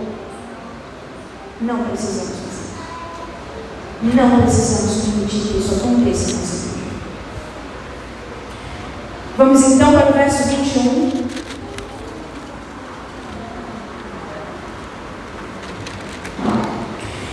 Não 1.61 1.85
precisamos 1.85 2.37
fazer. 2.37 4.15
Não 4.15 4.41
precisamos 4.41 5.05
permitir 5.05 5.41
que 5.41 5.59
isso 5.59 5.75
aconteça 5.75 6.33
na 6.33 6.39
nossa 6.39 6.57
vida. 6.69 6.81
Vamos 9.37 9.63
então 9.73 9.93
para 9.93 10.09
o 10.09 10.13
verso 10.15 10.49
21. 10.49 11.29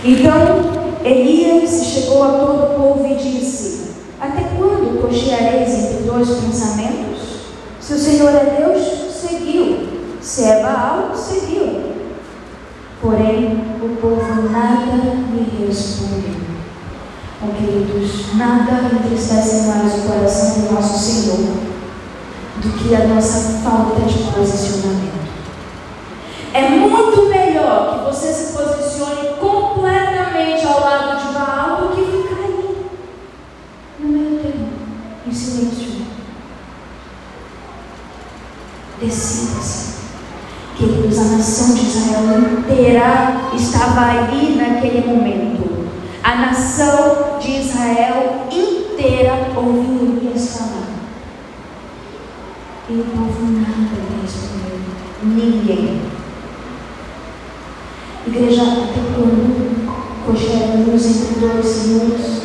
Então 0.04 0.78
Elias 1.04 1.84
chegou 1.86 2.22
a 2.22 2.32
todo 2.32 2.64
o 2.64 2.74
povo 2.74 3.06
e 3.06 3.14
disse: 3.14 3.92
Até 4.20 4.42
quando 4.58 5.00
cocheareis 5.00 5.70
entre 5.70 6.04
dois 6.04 6.28
pensamentos? 6.28 7.18
Se 7.80 7.94
o 7.94 7.98
Senhor 7.98 8.28
é 8.28 8.60
Deus, 8.60 8.82
seguiu. 9.10 9.88
Se 10.20 10.44
é 10.44 10.62
Baal, 10.62 11.16
seguiu. 11.16 11.94
Porém, 13.00 13.67
o 13.80 13.96
povo 13.96 14.50
nada 14.50 14.92
me 15.30 15.66
respondeu. 15.66 16.48
Oh, 17.40 17.52
queridos, 17.54 18.34
nada 18.34 18.90
entristece 18.92 19.68
mais 19.68 19.94
o 19.94 20.08
coração 20.08 20.62
do 20.62 20.72
nosso 20.72 20.98
Senhor 20.98 21.38
do 22.56 22.72
que 22.72 22.94
a 22.96 23.06
nossa 23.06 23.60
falta 23.60 24.00
de 24.00 24.18
posicionamento. 24.32 25.28
É 26.52 26.68
muito 26.70 27.28
melhor 27.28 27.94
que 27.94 28.04
você 28.06 28.32
se 28.32 28.52
posicione 28.52 29.36
completamente 29.38 30.66
ao 30.66 30.80
lado 30.80 31.24
de 31.24 31.32
Baal 31.32 31.80
do 31.82 31.94
que 31.94 32.10
ficar 32.10 32.42
ali, 32.42 32.86
no 34.00 34.08
meio 34.08 34.40
termo, 34.40 34.68
em 35.24 35.32
silêncio. 35.32 36.06
Decida-se. 39.00 39.98
Queridos, 40.76 41.18
a 41.18 41.24
nação 41.24 41.74
de 41.74 41.86
Israel 41.86 42.40
inteira 42.58 43.37
estava 43.58 44.02
ali 44.02 44.56
naquele 44.56 45.06
momento. 45.06 45.88
A 46.22 46.36
nação 46.36 47.38
de 47.40 47.60
Israel 47.60 48.46
inteira 48.50 49.50
ouviu 49.56 50.20
Elias 50.22 50.56
falar. 50.56 50.88
E 52.88 52.94
o 52.94 53.04
povo 53.04 53.46
nada 53.52 53.98
respondeu. 54.22 54.78
Ninguém. 55.22 56.00
Igreja, 58.26 58.62
até 58.62 59.00
quando 59.14 60.24
cocheamos 60.26 61.06
entre 61.06 61.40
dois 61.40 61.66
senhores? 61.66 62.42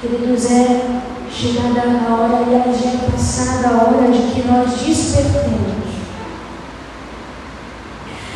Queridos, 0.00 0.50
é 0.50 1.00
chegada 1.30 1.80
a 1.80 2.14
hora, 2.14 2.42
e 2.42 2.82
já 2.82 2.90
é 2.90 3.10
passada 3.10 3.68
a 3.68 3.84
hora 3.84 4.10
de 4.10 4.18
que 4.32 4.46
nós 4.46 4.70
despertemos. 4.80 5.73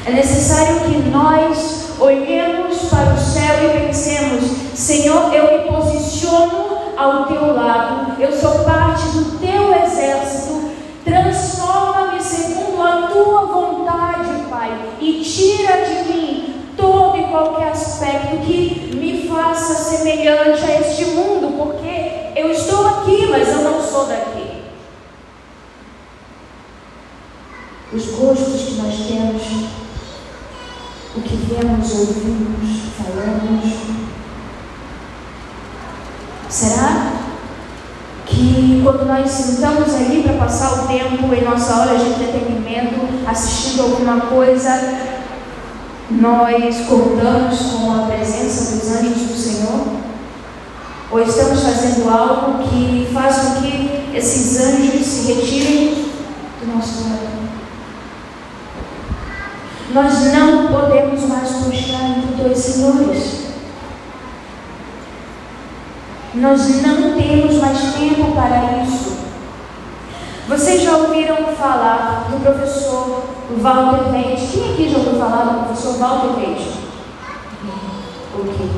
É 0.08 0.12
necessário 0.12 0.80
que 0.80 1.10
nós 1.10 1.90
olhemos 2.00 2.78
para 2.88 3.12
o 3.12 3.18
céu 3.18 3.62
e 3.62 3.86
pensemos: 3.88 4.42
Senhor, 4.74 5.34
eu 5.34 5.52
me 5.52 5.70
posiciono 5.70 6.78
ao 6.96 7.26
teu 7.26 7.54
lado, 7.54 8.18
eu 8.18 8.32
sou 8.32 8.64
parte 8.64 9.06
do 9.08 9.38
teu 9.38 9.74
exército, 9.84 10.70
transforma-me 11.04 12.22
segundo 12.22 12.82
a 12.82 13.08
tua 13.08 13.44
vontade, 13.44 14.44
Pai, 14.48 14.72
e 14.98 15.20
tira 15.20 15.84
de 15.84 16.10
mim 16.10 16.54
todo 16.74 17.18
e 17.18 17.24
qualquer 17.24 17.72
aspecto 17.72 18.38
que 18.46 18.96
me 18.96 19.28
faça 19.28 19.74
semelhante 19.74 20.64
a 20.64 20.80
este 20.80 21.04
mundo, 21.04 21.54
porque 21.54 22.32
eu 22.34 22.50
estou 22.50 22.86
aqui, 22.86 23.26
mas 23.30 23.46
eu 23.46 23.58
não 23.58 23.82
sou 23.82 24.06
daqui. 24.06 24.62
Os 27.92 28.06
gostos 28.06 28.62
que 28.62 28.72
nós 28.74 28.94
temos, 29.06 29.77
vemos, 31.58 31.92
ouvimos, 31.92 32.80
falamos. 32.96 33.74
Será 36.48 37.12
que 38.26 38.80
quando 38.82 39.06
nós 39.06 39.30
sentamos 39.30 39.94
ali 39.94 40.22
para 40.22 40.34
passar 40.34 40.84
o 40.84 40.88
tempo 40.88 41.34
em 41.34 41.44
nossa 41.44 41.76
hora 41.76 41.98
de 41.98 42.10
entretenimento, 42.10 43.00
assistindo 43.26 43.82
alguma 43.82 44.20
coisa, 44.22 44.98
nós 46.10 46.86
contamos 46.86 47.60
com 47.60 47.92
a 47.92 48.06
presença 48.06 48.76
dos 48.76 48.90
anjos 48.92 49.22
do 49.28 49.36
Senhor? 49.36 49.86
Ou 51.10 51.22
estamos 51.22 51.62
fazendo 51.62 52.08
algo 52.08 52.68
que 52.68 53.08
faz 53.12 53.36
com 53.36 53.62
que 53.62 54.04
esses 54.14 54.60
anjos 54.60 55.06
se 55.06 55.32
retirem 55.32 56.06
do 56.60 56.74
nosso 56.74 57.08
lado? 57.08 57.37
Nós 60.00 60.32
não 60.32 60.68
podemos 60.68 61.22
mais 61.24 61.50
puxar 61.54 62.18
entre 62.18 62.40
dois 62.40 62.56
senhores. 62.56 63.46
Nós 66.34 66.82
não 66.82 67.18
temos 67.18 67.56
mais 67.56 67.78
tempo 67.94 68.30
para 68.30 68.84
isso. 68.84 69.16
Vocês 70.46 70.82
já 70.82 70.98
ouviram 70.98 71.46
falar 71.46 72.28
do 72.30 72.40
professor 72.40 73.24
Walter 73.60 74.12
Leite? 74.12 74.46
Quem 74.52 74.72
aqui 74.72 74.88
já 74.88 74.98
ouviu 74.98 75.18
falar 75.18 75.44
do 75.46 75.64
professor 75.64 75.98
Walter 75.98 76.38
Leite? 76.38 76.74
Ok. 78.34 78.70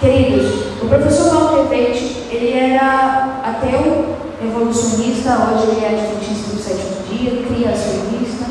Queridos, 0.00 0.82
o 0.82 0.88
professor 0.88 1.32
Walter 1.32 1.70
Leite, 1.70 2.26
ele 2.28 2.58
era 2.58 3.40
ateu, 3.44 4.16
evolucionista, 4.42 5.30
hoje 5.30 5.76
ele 5.76 5.84
é 5.84 5.88
adventista 5.90 6.56
do 6.56 6.60
sétimo 6.60 7.06
dia, 7.08 7.44
criacionista, 7.44 8.46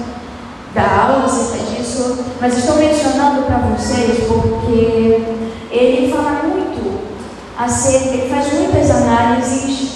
dá 0.74 1.08
aula 1.10 1.26
acerca 1.26 1.75
mas 2.40 2.58
estou 2.58 2.76
mencionando 2.78 3.44
para 3.44 3.58
vocês 3.58 4.26
porque 4.28 5.22
ele 5.72 6.12
fala 6.12 6.44
muito 6.44 7.00
acerca, 7.58 8.10
ele 8.10 8.30
faz 8.30 8.54
muitas 8.54 8.90
análises 8.92 9.90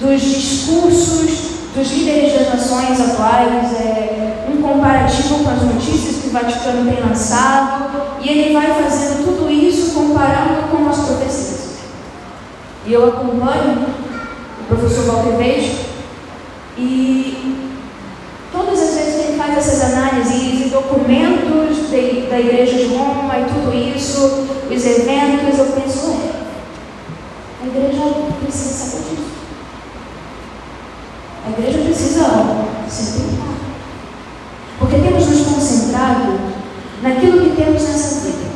dos 0.00 0.20
discursos 0.20 1.54
dos 1.74 1.90
líderes 1.90 2.34
das 2.34 2.54
nações 2.54 3.00
atuais, 3.00 3.72
é, 3.72 4.46
um 4.48 4.62
comparativo 4.62 5.42
com 5.42 5.50
as 5.50 5.62
notícias 5.62 6.22
que 6.22 6.28
Vaticano 6.28 6.88
tem 6.88 7.02
lançado, 7.02 7.90
e 8.20 8.28
ele 8.28 8.54
vai 8.54 8.72
fazendo 8.80 9.24
tudo 9.24 9.50
isso 9.50 9.92
comparando 9.92 10.70
com 10.70 10.88
as 10.88 10.98
profecias. 10.98 11.74
E 12.86 12.92
eu 12.92 13.08
acompanho 13.08 13.86
o 14.60 14.64
professor 14.68 15.04
Walter 15.04 15.36
Vejo, 15.36 15.78
e 16.78 17.56
todas 18.52 18.80
as 18.80 18.94
vezes 18.94 19.14
que 19.14 19.28
ele 19.28 19.38
faz 19.38 19.58
essas 19.58 19.92
análises 19.92 20.53
documentos 20.74 21.88
de, 21.88 22.26
da 22.28 22.40
Igreja 22.40 22.74
de 22.74 22.96
Roma 22.96 23.38
e 23.38 23.44
tudo 23.44 23.72
isso, 23.72 24.48
os 24.68 24.84
eventos, 24.84 25.56
eu 25.56 25.66
penso, 25.66 26.10
é, 26.10 26.34
a 27.62 27.66
igreja 27.66 28.02
precisa 28.42 28.74
saber 28.74 29.04
disso. 29.10 29.34
A 31.46 31.50
igreja 31.50 31.78
precisa 31.78 32.24
se 32.88 33.02
attentar. 33.02 33.54
Porque 34.80 34.96
temos 34.96 35.26
nos 35.28 35.46
concentrado 35.46 36.40
naquilo 37.02 37.40
que 37.40 37.56
temos 37.56 37.82
nessa 37.82 38.20
vida. 38.20 38.50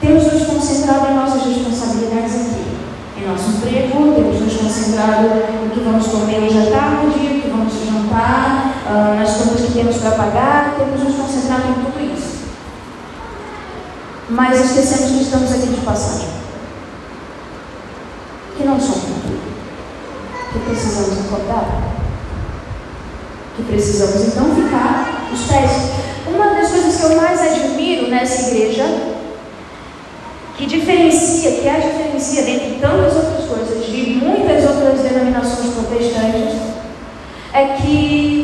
Temos 0.00 0.32
nos 0.32 0.46
concentrado 0.46 1.06
em 1.06 1.14
nossas 1.14 1.44
responsabilidades 1.44 2.34
aqui. 2.34 2.64
Em 3.16 3.28
nosso 3.28 3.50
emprego, 3.50 4.12
temos 4.14 4.40
nos 4.40 4.54
concentrado 4.54 5.28
no 5.62 5.70
que 5.70 5.80
vamos 5.80 6.06
comer 6.08 6.42
hoje 6.42 6.58
à 6.58 6.70
tarde, 6.70 7.06
o 7.06 7.40
que 7.40 7.48
vamos 7.48 7.72
jantar, 7.72 8.63
uh, 8.86 9.14
nas 9.18 9.36
contas 9.36 9.66
que 9.66 9.72
temos 9.72 9.96
para 9.96 10.12
pagar, 10.12 10.74
temos 10.78 11.02
nos 11.02 11.16
concentrado 11.16 11.68
em 11.68 11.84
tudo 11.84 12.14
isso. 12.14 12.44
Mas 14.30 14.60
esquecemos 14.60 15.10
que 15.10 15.22
estamos 15.22 15.52
aqui 15.52 15.66
de 15.68 15.80
passagem 15.82 16.44
que 18.56 18.64
não 18.64 18.80
somos 18.80 19.02
que 20.52 20.58
precisamos 20.60 21.18
acordar, 21.18 21.82
que 23.56 23.62
precisamos 23.64 24.28
então 24.28 24.54
ficar 24.54 25.28
os 25.32 25.40
pés. 25.42 25.70
Uma 26.26 26.54
das 26.54 26.70
coisas 26.70 26.96
que 26.96 27.02
eu 27.02 27.16
mais 27.16 27.40
admiro 27.40 28.08
nessa 28.08 28.48
igreja, 28.48 28.84
que 30.56 30.66
diferencia, 30.66 31.50
que 31.60 31.68
a 31.68 31.78
diferencia 31.78 32.42
dentre 32.44 32.78
tantas 32.80 33.16
outras 33.16 33.44
coisas, 33.46 33.84
de 33.84 34.20
muitas 34.22 34.64
outras 34.64 35.00
denominações 35.00 35.74
protestantes, 35.74 36.54
é 37.52 37.76
que 37.76 38.43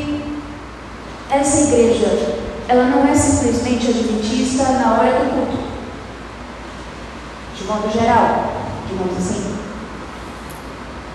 essa 1.41 1.63
igreja, 1.63 2.37
ela 2.69 2.85
não 2.85 3.07
é 3.07 3.15
simplesmente 3.15 3.89
adventista 3.89 4.63
na 4.65 4.93
hora 4.93 5.19
do 5.19 5.31
culto. 5.31 5.59
De 7.57 7.65
modo 7.65 7.91
geral, 7.93 8.53
digamos 8.89 9.17
assim. 9.17 9.51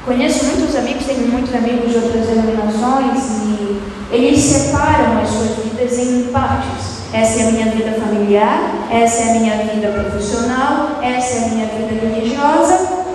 Conheço 0.05 0.45
muitos 0.45 0.75
amigos, 0.75 1.05
tenho 1.05 1.27
muitos 1.27 1.53
amigos 1.55 1.91
de 1.91 1.97
outras 1.97 2.27
denominações 2.27 3.23
e 3.43 3.81
eles 4.11 4.39
separam 4.39 5.21
as 5.21 5.29
suas 5.29 5.55
vidas 5.63 5.97
em 5.97 6.23
partes. 6.31 6.95
Essa 7.13 7.39
é 7.39 7.47
a 7.47 7.51
minha 7.51 7.71
vida 7.71 7.91
familiar, 7.93 8.87
essa 8.91 9.21
é 9.21 9.29
a 9.29 9.39
minha 9.39 9.57
vida 9.63 9.87
profissional, 9.87 10.99
essa 11.01 11.35
é 11.35 11.45
a 11.45 11.47
minha 11.49 11.65
vida 11.67 12.05
religiosa. 12.05 13.05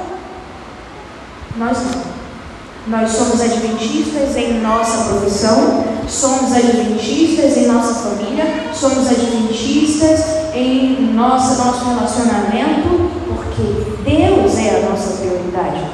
Nós 1.56 1.78
não. 1.78 2.09
Nós 2.90 3.12
somos 3.12 3.40
adventistas 3.40 4.36
em 4.36 4.60
nossa 4.60 5.04
profissão, 5.10 5.84
somos 6.08 6.52
adventistas 6.52 7.56
em 7.56 7.66
nossa 7.66 7.94
família, 7.94 8.64
somos 8.74 9.06
adventistas 9.06 10.24
em 10.52 11.12
nosso, 11.14 11.56
nosso 11.62 11.84
relacionamento, 11.84 13.12
porque 13.28 13.92
Deus 14.02 14.58
é 14.58 14.78
a 14.78 14.90
nossa 14.90 15.18
prioridade. 15.18 15.84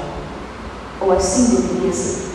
Ou 0.98 1.12
assim 1.12 1.56
deveria 1.56 1.92
ser. 1.92 2.30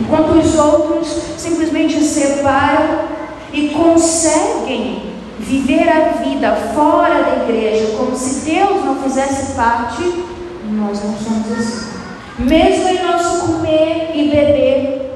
Enquanto 0.00 0.30
os 0.32 0.52
outros 0.56 1.16
simplesmente 1.38 2.02
separam 2.02 3.04
e 3.52 3.68
conseguem 3.68 5.12
viver 5.38 5.88
a 5.88 6.24
vida 6.24 6.56
fora 6.74 7.22
da 7.22 7.44
igreja 7.44 7.96
como 7.96 8.16
se 8.16 8.40
Deus 8.40 8.84
não 8.84 9.00
fizesse 9.00 9.52
parte, 9.52 10.24
nós 10.72 11.04
não 11.04 11.16
somos 11.16 11.52
assim. 11.52 11.99
Mesmo 12.40 12.88
em 12.88 13.02
nosso 13.02 13.46
comer 13.46 14.12
e 14.14 14.30
beber, 14.30 15.12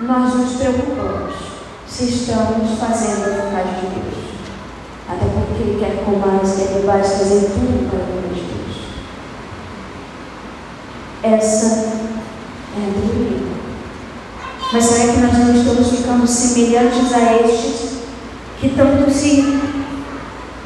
nós 0.00 0.34
nos 0.34 0.56
preocupamos 0.56 1.34
se 1.86 2.04
estamos 2.04 2.78
fazendo 2.80 3.26
a 3.26 3.44
vontade 3.44 3.80
de 3.80 3.86
Deus. 3.86 4.24
Até 5.08 5.24
porque 5.26 5.62
Ele 5.62 5.78
quer 5.78 6.04
comais, 6.04 6.56
quer 6.56 6.80
bebais, 6.80 7.12
fazer 7.12 7.52
tudo 7.52 7.88
para 7.88 8.00
a 8.00 8.06
glória 8.06 8.28
de 8.34 8.40
Deus. 8.40 8.76
Essa 11.22 11.66
é 11.66 12.88
a 12.88 12.92
teoria. 12.92 13.52
Mas 14.72 14.84
será 14.84 15.12
que 15.12 15.20
nós 15.20 15.38
não 15.38 15.54
estamos 15.54 15.90
ficando 15.90 16.26
semelhantes 16.26 17.12
a 17.12 17.34
estes 17.34 17.98
que 18.58 18.70
tanto 18.70 19.08
se, 19.10 19.60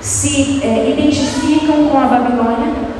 se 0.00 0.62
é, 0.62 0.90
identificam 0.90 1.88
com 1.88 1.98
a 1.98 2.06
Babilônia? 2.06 2.95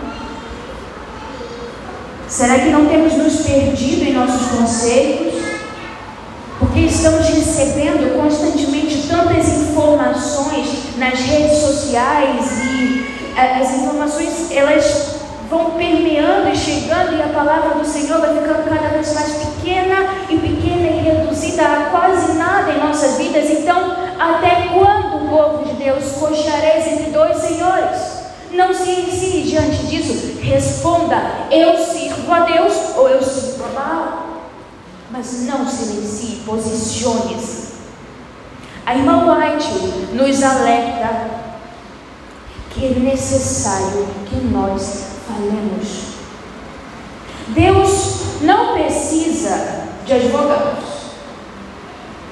Será 2.37 2.59
que 2.59 2.69
não 2.69 2.85
temos 2.85 3.15
nos 3.15 3.47
perdido 3.47 4.05
em 4.05 4.13
nossos 4.13 4.49
conceitos? 4.49 5.43
Porque 6.59 6.81
estamos 6.81 7.27
recebendo 7.27 8.15
constantemente 8.15 9.09
tantas 9.09 9.49
informações 9.49 10.99
nas 10.99 11.19
redes 11.19 11.57
sociais 11.57 12.47
e 12.75 13.07
é, 13.35 13.59
as 13.59 13.75
informações 13.77 14.51
elas 14.51 15.17
vão 15.49 15.71
permeando 15.79 16.51
e 16.51 16.55
chegando, 16.55 17.17
e 17.17 17.23
a 17.23 17.29
palavra 17.29 17.77
do 17.77 17.87
Senhor 17.87 18.21
vai 18.21 18.35
ficando 18.35 18.69
cada 18.69 18.89
vez 18.89 19.15
mais 19.15 19.33
pequena 19.33 19.97
e 20.29 20.37
pequena 20.37 20.89
e 20.89 21.05
reduzida 21.05 21.63
a 21.63 21.85
quase 21.91 22.35
nada 22.35 22.71
em 22.71 22.87
nossas 22.87 23.17
vidas. 23.17 23.49
Então, 23.49 23.97
até 24.21 24.69
quando 24.75 25.25
o 25.25 25.29
povo 25.31 25.65
de 25.65 25.73
Deus 25.83 26.05
coxareis 26.21 26.87
entre 26.87 27.13
dois 27.13 27.39
senhores? 27.39 28.16
Não 28.53 28.73
se 28.73 28.91
inicie 28.91 29.43
diante 29.43 29.87
disso. 29.87 30.39
Responda: 30.41 31.17
eu 31.51 31.77
sirvo 31.85 32.33
a 32.33 32.41
Deus 32.41 32.97
ou 32.97 33.09
eu 33.09 33.23
sirvo 33.23 33.65
a 33.65 33.69
Baal. 33.69 34.27
Mas 35.11 35.43
não 35.43 35.67
silencie, 35.67 36.43
posicione-se. 36.45 37.77
A 38.85 38.95
irmã 38.95 39.25
White 39.25 40.15
nos 40.15 40.43
alerta 40.43 41.31
que 42.71 42.87
é 42.87 42.91
necessário 42.91 44.07
que 44.29 44.37
nós 44.37 45.05
falemos. 45.27 46.17
Deus 47.49 48.43
não 48.43 48.75
precisa 48.75 49.87
de 50.05 50.13
advogados. 50.13 50.85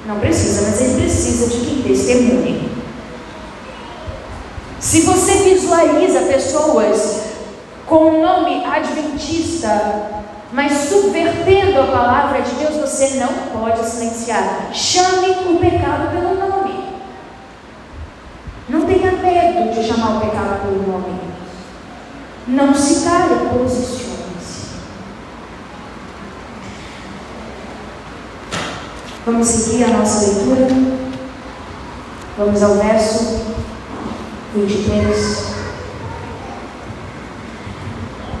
Não 0.05 0.19
precisa, 0.19 0.69
mas 0.69 0.79
Ele 0.81 1.01
precisa 1.01 1.47
de 1.47 1.65
quem 1.65 1.81
testemunhe. 1.81 2.74
Se 4.85 5.01
você 5.01 5.37
visualiza 5.37 6.19
pessoas 6.19 7.21
com 7.87 7.95
o 7.95 8.21
nome 8.21 8.63
adventista, 8.63 10.11
mas 10.53 10.73
subvertendo 10.89 11.81
a 11.81 11.87
palavra 11.87 12.43
de 12.43 12.51
Deus, 12.51 12.75
você 12.75 13.15
não 13.15 13.33
pode 13.51 13.83
silenciar. 13.83 14.69
Chame 14.71 15.31
o 15.49 15.57
pecado 15.57 16.11
pelo 16.11 16.35
nome. 16.35 16.83
Não 18.69 18.85
tenha 18.85 19.13
medo 19.13 19.73
de 19.73 19.87
chamar 19.87 20.17
o 20.17 20.19
pecado 20.19 20.61
pelo 20.61 20.87
nome. 20.87 21.19
Não 22.47 22.71
se 22.75 23.03
cale, 23.03 23.49
posicione-se. 23.57 24.67
Vamos 29.25 29.47
seguir 29.47 29.85
a 29.85 29.97
nossa 29.97 30.27
leitura. 30.27 30.67
Vamos 32.37 32.61
ao 32.61 32.75
verso 32.75 33.54
23. 34.55 35.55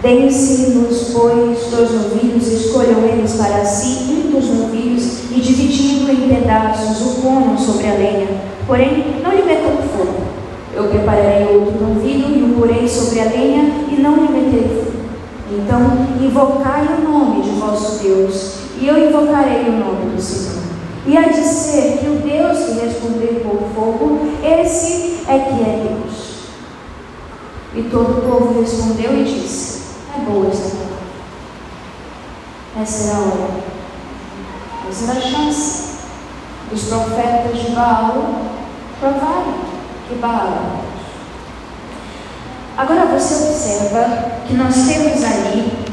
Deem-se-nos, 0.01 1.11
pois, 1.13 1.59
dois 1.71 1.91
novilhos, 1.91 2.47
escolham 2.47 3.03
eles 3.03 3.33
para 3.33 3.65
si 3.65 4.11
um 4.11 4.31
dos 4.31 4.45
novilhos, 4.49 5.31
e 5.31 5.39
dividindo 5.41 6.11
em 6.11 6.29
pedaços 6.29 7.01
o 7.01 7.21
ponham 7.21 7.57
sobre 7.57 7.87
a 7.87 7.93
lenha. 7.93 8.27
Porém, 8.67 9.21
não 9.23 9.31
lhe 9.31 9.43
metam 9.43 9.77
fogo 9.95 10.35
eu 10.75 10.89
prepararei 10.89 11.55
outro 11.55 11.87
novilho 11.87 12.35
e 12.35 12.43
o 12.43 12.55
porei 12.55 12.87
sobre 12.87 13.21
a 13.21 13.25
lenha 13.25 13.71
e 13.89 13.95
não 13.95 14.15
lhe 14.15 14.31
meterei 14.31 14.67
fogo. 14.67 15.05
Então, 15.51 15.79
invocai 16.21 16.85
o 16.97 17.09
nome 17.09 17.43
de 17.43 17.51
vosso 17.51 18.03
Deus, 18.03 18.55
e 18.79 18.87
eu 18.87 19.07
invocarei 19.07 19.69
o 19.69 19.71
nome 19.71 20.13
do 20.13 20.21
Senhor. 20.21 20.63
E 21.07 21.15
há 21.15 21.29
de 21.29 21.41
ser 21.41 21.99
que 21.99 22.07
o 22.07 22.15
Deus 22.15 22.57
que 22.65 22.85
responder 22.85 23.41
por 23.45 23.59
fogo, 23.73 24.19
esse 24.43 25.04
é 25.27 25.39
que 25.39 25.61
é 25.61 25.87
Deus. 25.87 26.35
E 27.75 27.83
todo 27.89 28.19
o 28.19 28.21
povo 28.21 28.61
respondeu 28.61 29.19
e 29.19 29.23
disse: 29.23 29.81
É 30.15 30.19
boa 30.19 30.47
esta 30.47 30.69
palavra. 30.69 30.95
Essa 32.81 33.03
era 33.03 33.17
a 33.17 33.21
hora. 33.21 33.49
Essa 34.89 35.11
era 35.11 35.19
a 35.19 35.21
chance 35.21 35.95
dos 36.69 36.83
profetas 36.83 37.59
de 37.59 37.71
Baal 37.71 38.45
provarem 38.99 39.55
que 40.07 40.15
Baal. 40.15 40.85
Agora 42.77 43.05
você 43.05 43.49
observa 43.49 44.31
que 44.47 44.53
nós 44.53 44.75
temos 44.75 45.23
ali 45.23 45.85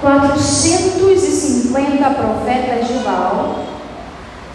450 0.00 2.10
profetas 2.10 2.88
de 2.88 2.94
Baal 3.04 3.64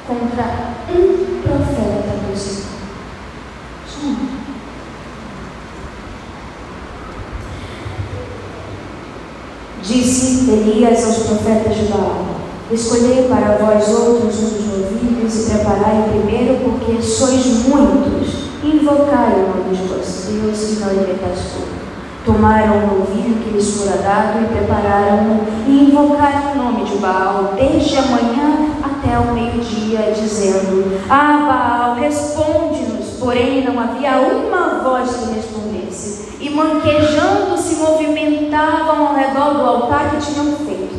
contra 0.07 0.75
um 0.89 1.41
profeta 1.41 2.15
Disse 9.81 10.49
Elias 10.49 11.05
aos 11.05 11.17
profetas 11.27 11.75
de 11.75 11.85
Baal: 11.85 12.25
Escolhei 12.71 13.27
para 13.29 13.57
vós 13.57 13.87
outros 13.87 14.39
um 14.39 14.49
dos 14.49 14.65
novilhos 14.65 15.35
e 15.35 15.51
preparai 15.51 16.09
primeiro, 16.09 16.57
porque 16.63 17.01
sois 17.01 17.45
muitos. 17.67 18.45
Invocai 18.63 19.33
o 19.35 19.57
nome 19.57 19.75
de 19.75 19.83
vosso 19.83 20.31
Deus 20.31 20.71
e 20.71 20.79
não 20.79 20.91
inventais 20.91 21.39
tudo. 21.53 21.75
Tomaram 22.25 22.77
o 22.77 22.99
novilho 22.99 23.35
que 23.35 23.51
lhes 23.51 23.77
fora 23.77 23.97
dado 23.97 24.43
e 24.43 24.47
prepararam-no, 24.47 25.43
e 25.67 25.83
invocaram 25.83 26.53
o 26.53 26.55
nome 26.55 26.83
de 26.85 26.97
Baal 26.97 27.53
desde 27.55 27.97
a 27.97 28.01
manhã 28.01 28.69
até 28.83 29.19
o 29.19 29.31
meio-dia, 29.31 30.11
dizendo: 30.11 30.99
Ah, 31.07 31.45
Baal, 31.47 31.95
responde 31.95 32.84
Porém, 33.25 33.63
não 33.63 33.79
havia 33.79 34.17
uma 34.17 34.83
voz 34.83 35.09
que 35.09 35.33
respondesse. 35.33 36.37
E 36.39 36.47
manquejando 36.51 37.57
se 37.57 37.77
movimentavam 37.77 39.07
ao 39.07 39.15
redor 39.15 39.55
do 39.55 39.61
altar 39.61 40.11
que 40.11 40.31
tinham 40.31 40.55
feito. 40.57 40.95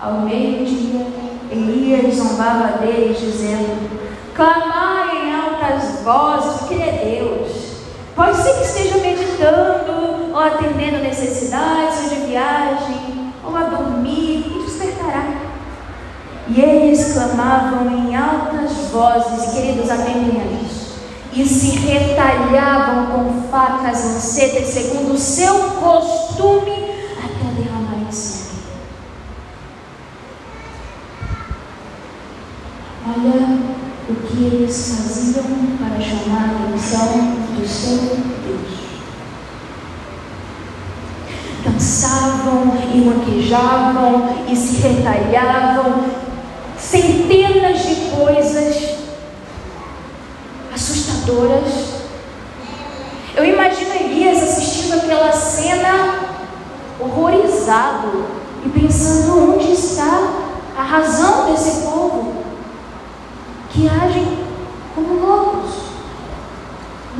Ao 0.00 0.14
meio-dia, 0.14 1.06
Elias 1.52 2.14
zombava 2.14 2.78
deles, 2.78 3.20
dizendo: 3.20 3.86
Clamai 4.34 5.26
em 5.26 5.34
altas 5.34 6.00
vozes, 6.02 6.58
porque 6.60 6.72
ele 6.72 6.84
é 6.84 7.18
Deus. 7.20 7.82
Pode 8.16 8.38
ser 8.38 8.54
que 8.54 8.64
esteja 8.64 8.96
meditando, 8.96 10.32
ou 10.32 10.40
atendendo 10.40 11.02
necessidades, 11.02 12.02
ou 12.02 12.08
de 12.08 12.26
viagem, 12.30 13.34
ou 13.46 13.54
a 13.54 13.64
dormir, 13.64 14.42
e 14.46 14.62
despertará. 14.64 15.48
E 16.48 16.62
eles 16.62 17.12
clamavam 17.12 17.90
em 17.90 18.16
altas 18.16 18.72
vozes, 18.90 19.52
queridos, 19.52 19.90
atendem 19.90 20.40
a 20.40 20.64
isso, 20.64 20.67
e 21.38 21.46
se 21.46 21.78
retalhavam 21.78 23.06
com 23.06 23.48
facas 23.48 24.04
lancetas, 24.04 24.66
segundo 24.66 25.14
o 25.14 25.18
seu 25.18 25.54
costume, 25.54 26.72
até 27.16 27.62
derramar 27.62 28.10
sangue. 28.10 28.58
Olha 33.06 33.58
o 34.10 34.14
que 34.14 34.44
eles 34.46 34.88
faziam 34.88 35.44
para 35.78 36.00
chamar 36.00 36.50
a 36.50 36.70
atenção 36.70 37.36
do 37.56 37.68
seu 37.68 37.98
Deus. 38.44 38.78
Dançavam 41.64 42.76
e 42.92 42.98
maquijavam 42.98 44.44
e 44.48 44.56
se 44.56 44.80
retalhavam, 44.80 46.04
centenas 46.76 47.78
de 47.86 47.94
coisas 48.10 48.97
assustadoras. 51.28 51.98
Eu 53.36 53.44
imagino 53.44 53.94
Elias 53.94 54.42
assistindo 54.42 54.94
aquela 54.94 55.30
cena 55.32 56.18
horrorizado 56.98 58.24
e 58.64 58.68
pensando 58.68 59.54
onde 59.54 59.72
está 59.72 60.46
a 60.76 60.82
razão 60.82 61.50
desse 61.50 61.82
povo 61.82 62.34
que 63.70 63.88
agem 63.88 64.38
como 64.94 65.14
loucos, 65.14 65.70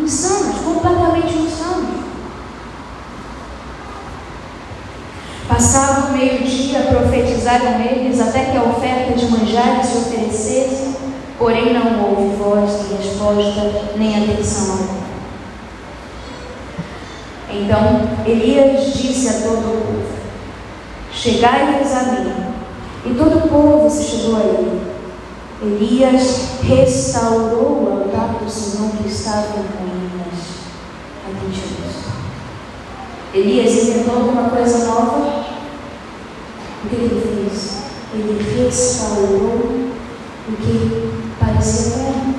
insanos, 0.00 0.56
completamente 0.64 1.34
insanos. 1.38 1.98
Passava 5.46 6.08
o 6.08 6.12
meio-dia, 6.12 6.80
profetizaram 6.90 7.80
eles 7.80 8.20
até 8.20 8.46
que 8.46 8.56
a 8.56 8.64
oferta 8.64 9.12
de 9.12 9.26
manjares 9.26 9.86
se 9.86 9.98
oferecesse, 9.98 10.57
porém 11.38 11.72
não 11.72 12.04
houve 12.04 12.36
voz 12.36 12.88
de 12.88 12.94
resposta 12.94 13.88
nem 13.96 14.16
atenção 14.16 15.08
Então 17.50 18.08
Elias 18.26 18.92
disse 18.92 19.28
a 19.28 19.32
todo 19.48 19.58
o 19.58 19.80
povo: 19.80 20.02
Chegai-vos 21.12 21.92
a 21.92 22.02
mim. 22.12 22.48
E 23.06 23.14
todo 23.14 23.38
o 23.38 23.48
povo 23.48 23.88
se 23.88 24.04
chegou 24.04 24.36
a 24.36 24.40
ele. 24.40 24.88
Elias 25.62 26.60
restaurou 26.62 27.82
o 27.82 28.02
altar 28.04 28.38
do 28.38 28.50
Senhor 28.50 28.90
que 28.90 29.08
estava 29.08 29.58
em 29.58 29.88
ruínas. 29.88 30.38
Atente 31.26 31.58
isso. 31.58 32.08
Elias 33.34 33.74
inventou 33.74 34.16
alguma 34.16 34.50
coisa 34.50 34.84
nova? 34.86 35.44
O 36.84 36.88
que 36.88 36.94
ele 36.94 37.48
fez? 37.50 37.78
Ele 38.14 38.64
restaurou 38.64 39.88
o 40.48 40.56
que 40.56 41.07
parecia 41.58 41.90
velho. 41.90 42.34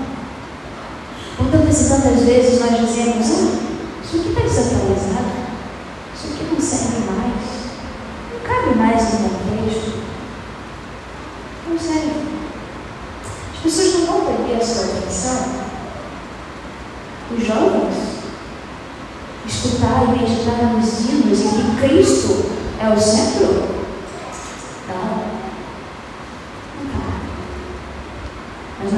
Por 1.36 1.48
tantas 1.48 1.90
tantas 1.90 2.24
vezes 2.24 2.60
nós 2.60 2.80
dizemos: 2.80 3.28
ah, 3.32 3.60
Isso 4.04 4.16
aqui 4.18 4.30
está 4.30 4.42
desatualizado. 4.42 5.32
Isso 6.16 6.28
aqui 6.28 6.48
não 6.52 6.62
serve 6.62 7.00
mais. 7.06 7.60
Não 8.34 8.40
cabe 8.44 8.78
mais 8.78 9.14
no 9.14 9.30
contexto. 9.30 10.00
Não 11.68 11.78
serve. 11.78 12.30
As 13.54 13.60
pessoas 13.62 13.94
não 13.94 14.06
vão 14.06 14.26
perder 14.26 14.62
a 14.62 14.66
sua 14.66 14.86
atenção. 14.86 15.70
Os 17.38 17.46
jovens 17.46 18.10
escutar 19.46 20.04
e 20.04 20.20
meditar 20.20 20.74
nos 20.74 21.00
hinos 21.02 21.40
em 21.42 21.50
que 21.50 21.82
Cristo 21.82 22.46
é 22.80 22.90
o 22.90 23.00
centro? 23.00 23.68
Não. 24.88 25.40
Não 26.76 26.92
tá. 26.92 27.20
Mas 28.84 28.94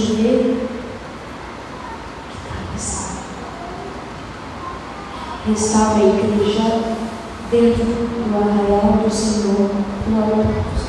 ver 0.00 0.68
que 2.30 2.36
pensando. 2.72 3.16
Estava 5.54 5.94
a 5.94 6.04
igreja 6.04 6.96
dentro 7.50 7.84
do 7.84 8.36
arraial 8.36 9.04
do 9.04 9.10
Senhor, 9.10 9.70
no 10.08 10.22
altar 10.22 10.42
do 10.42 10.86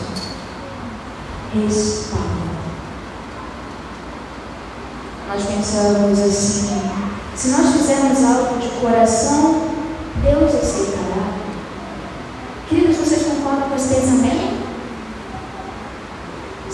nós 5.27 5.43
pensamos 5.43 6.19
assim: 6.19 6.81
se 7.35 7.49
nós 7.49 7.73
fizermos 7.73 8.23
algo 8.23 8.59
de 8.59 8.69
coração, 8.79 9.61
Deus 10.23 10.55
aceitará. 10.55 11.33
Queridos, 12.67 12.97
vocês 12.97 13.23
concordam 13.23 13.69
com 13.69 13.75
esse 13.75 13.93
pensamento? 13.93 14.56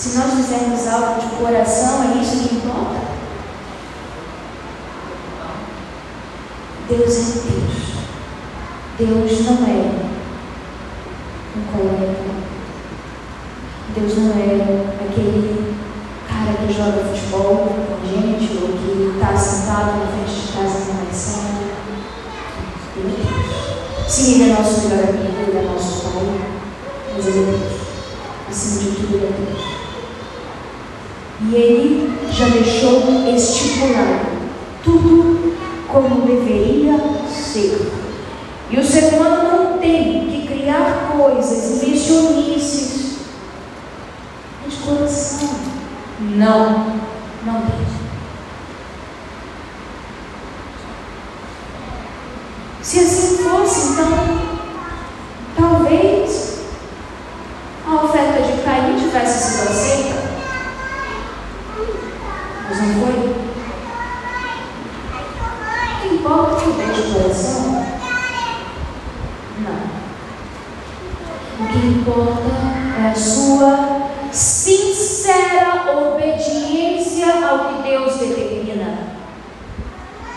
Se 0.04 0.18
nós 0.18 0.34
fizermos 0.34 0.86
algo 0.86 1.22
de 1.22 1.34
coração, 1.38 2.04
é 2.04 2.22
isso 2.22 2.50
que 2.50 2.56
importa? 2.56 3.00
Deus 6.90 7.16
é 7.16 7.22
Deus. 7.48 9.32
Deus 9.32 9.46
não 9.46 9.66
é 9.66 9.78
um 11.56 11.64
colega. 11.72 12.20
Deus 13.96 14.18
não 14.18 14.32
é 14.32 15.06
aquele 15.06 15.74
cara 16.28 16.54
que 16.58 16.74
joga 16.74 17.06
futebol 17.06 17.70
com 17.88 18.06
gente 18.06 18.58
ou 18.62 18.68
que 18.78 19.16
está 19.16 19.38
sentado 19.38 20.00
na 20.00 20.08
frente 20.08 20.48
de 20.48 20.52
casa 20.52 20.86
conversando. 20.86 21.64
Sim, 24.10 24.34
ele 24.34 24.52
é 24.52 24.54
nosso 24.54 24.82
melhor 24.82 25.08
amigo, 25.08 25.40
ele 25.48 25.58
é 25.60 25.62
nosso 25.62 26.02
pai, 26.02 26.42
mas 27.16 27.26
ele 27.26 27.40
é 27.40 27.46
Deus. 27.46 27.82
Acima 28.50 28.82
de 28.82 28.98
tudo, 28.98 29.16
ele 29.16 29.26
é 29.28 29.32
Deus. 29.32 29.63
E 31.54 31.56
ele 31.56 32.20
já 32.32 32.48
deixou 32.48 33.04
estipulado 33.32 34.26
tudo 34.84 35.56
como 35.88 36.26
deveria 36.26 36.98
ser. 37.30 37.92
E 38.72 38.80
o 38.80 38.84
ser 38.84 39.14
humano 39.14 39.44
não 39.44 39.78
tem 39.78 40.28
que 40.30 40.48
criar 40.48 41.14
coisas 41.16 41.84
invencionices 41.84 43.18
de 44.68 44.76
coração. 44.78 45.50
Não, 46.22 47.00
não 47.46 47.62
deixe. 47.62 48.04
Se 52.82 53.00
assim 53.00 53.38
fosse, 53.44 53.92
então, 53.92 54.40
talvez 55.56 56.64
a 57.88 58.06
oferta 58.06 58.42
de 58.42 58.64
Caim 58.64 58.98
tivesse 58.98 59.52
sido 59.52 59.70
aceita. 59.70 60.34
Mas 62.70 62.82
não 62.82 62.94
foi. 63.02 63.18
O 65.90 66.02
que 66.02 66.16
importa 66.16 66.56
que 66.56 66.68
eu 66.68 66.94
de 66.94 67.14
coração? 67.14 67.86
Não. 69.60 69.80
O 71.60 71.68
que 71.68 71.78
importa 71.88 72.50
é 73.00 73.12
a 73.12 73.16
sua 73.16 74.10
sincera 74.32 75.84
obediência 75.96 77.48
ao 77.48 77.60
que 77.66 77.84
Deus 77.84 78.18
determina. 78.18 79.14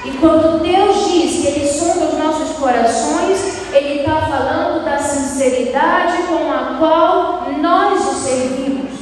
E 0.07 0.19
quando 0.19 0.63
Deus 0.63 1.11
diz 1.11 1.41
que 1.41 1.47
Ele 1.49 1.67
sonda 1.67 2.07
os 2.07 2.19
nossos 2.19 2.57
corações, 2.59 3.73
Ele 3.73 4.01
está 4.01 4.21
falando 4.21 4.85
da 4.85 4.99
sinceridade 4.99 6.23
com 6.29 6.49
a 6.49 6.77
qual 6.79 7.51
nós 7.61 8.07
o 8.07 8.15
servimos. 8.15 8.93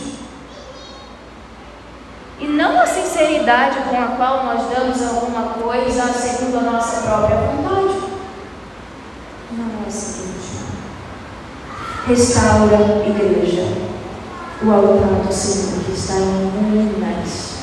E 2.41 2.47
não 2.47 2.81
a 2.81 2.87
sinceridade 2.87 3.81
com 3.91 3.97
a 4.01 4.17
qual 4.17 4.45
nós 4.45 4.63
damos 4.75 5.03
alguma 5.03 5.51
coisa 5.51 6.05
segundo 6.05 6.59
a 6.59 6.73
nossa 6.73 7.03
própria 7.03 7.37
vontade. 7.37 8.03
Não 9.53 9.85
é 9.85 9.87
assim. 9.87 10.33
restaura 12.07 13.05
igreja, 13.07 13.69
o 14.63 14.71
altar 14.71 15.27
do 15.27 15.33
Senhor 15.33 15.85
que 15.85 15.93
está 15.93 16.15
em 16.15 16.49
ruínas, 16.49 17.59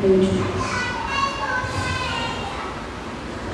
meio 0.00 0.20
de 0.20 0.38
nós. 0.38 0.74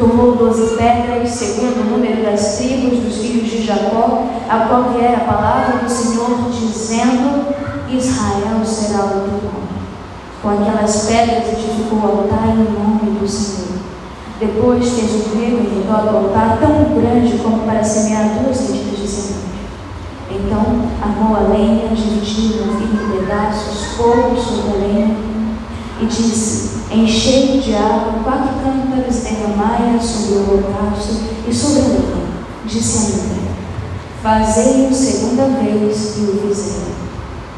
Tomou 0.01 0.35
doze 0.35 0.77
pedras, 0.77 1.29
segundo 1.29 1.83
o 1.83 1.91
número 1.91 2.23
das 2.23 2.57
tribos 2.57 3.01
dos 3.01 3.19
filhos 3.19 3.51
de 3.51 3.67
Jacó, 3.67 4.25
a 4.49 4.61
qual 4.61 4.95
vier 4.95 5.15
a 5.15 5.31
palavra 5.31 5.85
do 5.85 5.91
Senhor, 5.91 6.51
dizendo: 6.51 7.55
Israel 7.87 8.65
será 8.65 9.05
o 9.05 9.11
teu 9.11 9.43
nome. 9.45 9.69
Com 10.43 10.49
aquelas 10.49 11.05
pedras 11.05 11.49
edificou 11.53 11.99
o 11.99 12.07
altar 12.07 12.49
em 12.49 12.73
nome 12.73 13.21
do 13.21 13.29
Senhor. 13.29 13.79
Depois 14.41 14.89
fez 14.89 15.13
um 15.13 15.39
rego 15.39 15.59
em 15.59 15.81
redor 15.83 16.11
do 16.11 16.17
altar 16.17 16.59
tão 16.59 16.99
grande 16.99 17.37
como 17.37 17.59
para 17.65 17.85
semear 17.85 18.39
duas 18.43 18.71
medidas 18.71 19.01
de 19.01 19.07
semente. 19.07 19.51
Então 20.31 20.89
armou 21.03 21.37
a 21.37 21.41
lenha, 21.41 21.89
dividiu 21.95 22.65
no 22.65 22.81
em 22.81 23.19
pedaços, 23.19 23.97
fogo 23.99 24.35
sobre 24.35 24.71
a 24.71 24.87
lenha, 24.87 25.30
e 26.01 26.07
disse: 26.07 26.81
Enchei 26.91 27.61
de 27.61 27.75
água 27.75 28.21
quatro 28.25 28.55
câmaras, 28.63 29.23
derramai 29.23 29.99
sobre 30.01 30.35
o 30.35 30.51
holocausto 30.51 31.21
e 31.47 31.55
sobre 31.55 31.81
a 31.81 31.85
lenha. 31.85 32.31
Disse 32.65 32.99
a 32.99 33.17
mulher: 33.17 33.51
Fazei-o 34.23 34.95
segunda 34.95 35.45
vez 35.63 36.17
e 36.17 36.21
o 36.21 36.49
fizeram. 36.49 37.01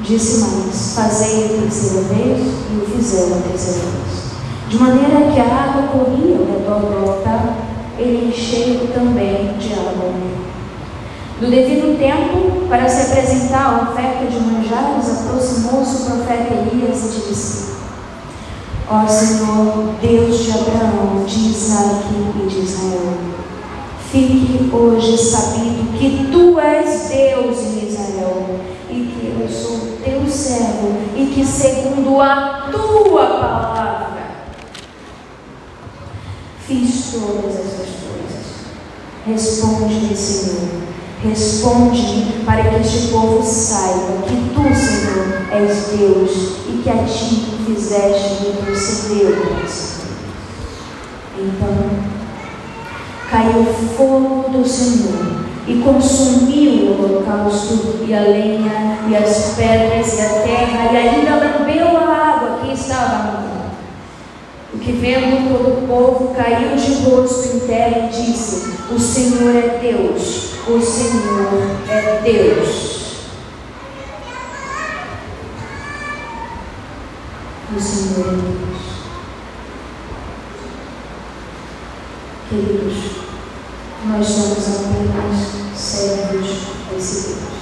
Disse 0.01 0.41
mais: 0.41 0.95
Fazei 0.95 1.45
a 1.45 1.63
terceira 1.63 2.03
vez 2.09 2.41
e 2.71 2.77
o 2.77 2.87
fizeram 2.87 3.43
terceira 3.43 3.81
vez. 3.81 4.23
De 4.69 4.79
maneira 4.79 5.33
que 5.33 5.41
a 5.41 5.45
água 5.45 5.83
corria 5.89 6.37
ao 6.37 6.47
redor 6.47 6.81
do 6.81 7.11
altar, 7.11 7.57
ele 7.99 8.29
encheu 8.29 8.89
também 8.95 9.57
de 9.59 9.73
água 9.75 10.13
no 11.43 11.51
devido 11.51 11.99
tempo, 11.99 12.69
para 12.69 12.89
se 12.89 13.11
apresentar 13.11 13.67
a 13.67 13.91
oferta 13.91 14.27
de 14.27 14.39
manjares, 14.39 15.11
aproximou-se 15.11 16.03
o 16.03 16.05
profeta 16.05 16.55
Elias 16.55 17.17
e 17.17 17.29
disse: 17.29 17.82
Ó 18.95 19.09
Senhor, 19.09 19.95
Deus 20.03 20.45
de 20.45 20.51
Abraão, 20.51 21.25
de 21.25 21.49
Isaac 21.49 22.05
e 22.13 22.47
de 22.47 22.59
Israel, 22.59 23.17
fique 24.11 24.71
hoje 24.71 25.17
sabido 25.17 25.99
que 25.99 26.31
tu 26.31 26.61
és 26.61 27.09
Deus 27.09 27.59
em 27.59 27.89
Israel 27.89 28.61
e 28.91 28.95
que 28.95 29.41
eu 29.41 29.49
sou 29.49 29.97
teu 30.05 30.29
servo 30.29 30.95
e 31.17 31.25
que 31.25 31.43
segundo 31.43 32.21
a 32.21 32.69
tua 32.71 33.27
palavra 33.27 34.31
fiz 36.67 37.13
todas 37.13 37.55
essas 37.55 37.89
coisas. 38.05 38.67
Responde-me, 39.27 40.15
Senhor 40.15 40.83
Responde 41.25 42.43
para 42.45 42.69
que 42.69 42.81
este 42.81 43.13
povo 43.13 43.41
saiba 43.45 44.23
que 44.27 44.35
tu, 44.53 44.63
Senhor, 44.75 45.47
és 45.53 45.87
Deus 45.97 46.62
que 46.83 46.91
a 46.91 47.05
ti 47.05 47.43
fizeste 47.65 48.45
retroceder 48.45 49.39
Então 51.39 52.13
caiu 53.31 53.65
fogo 53.97 54.51
do 54.51 54.67
Senhor 54.69 55.43
e 55.67 55.81
consumiu 55.81 56.91
o 56.91 57.05
holocausto 57.05 58.05
e 58.07 58.13
a 58.13 58.21
lenha 58.21 58.99
e 59.09 59.17
as 59.17 59.55
pedras 59.57 60.19
e 60.19 60.21
a 60.21 60.29
terra 60.43 60.93
e 60.93 60.97
ainda 60.97 61.37
lambeu 61.37 61.97
a 61.97 62.37
água 62.37 62.59
que 62.61 62.73
estava 62.73 63.41
no 63.41 63.53
o 64.75 64.79
que 64.79 64.93
vendo 64.93 65.51
todo 65.51 65.85
o 65.85 65.87
povo 65.87 66.35
caiu 66.35 66.75
de 66.77 67.05
rosto 67.05 67.57
em 67.57 67.61
terra 67.61 68.07
e 68.07 68.09
disse: 68.09 68.73
O 68.91 68.99
Senhor 68.99 69.55
é 69.55 69.79
Deus, 69.79 70.53
o 70.67 70.81
Senhor 70.81 71.63
é 71.91 72.21
Deus. 72.25 73.02
O 77.75 77.81
Senhor 77.81 78.29
é 78.29 78.37
Deus. 78.37 78.83
Queridos, 82.51 82.97
nós 84.07 84.27
somos 84.27 84.69
apenas 84.69 85.39
servos 85.75 86.49
desse 86.91 87.29
Deus. 87.29 87.53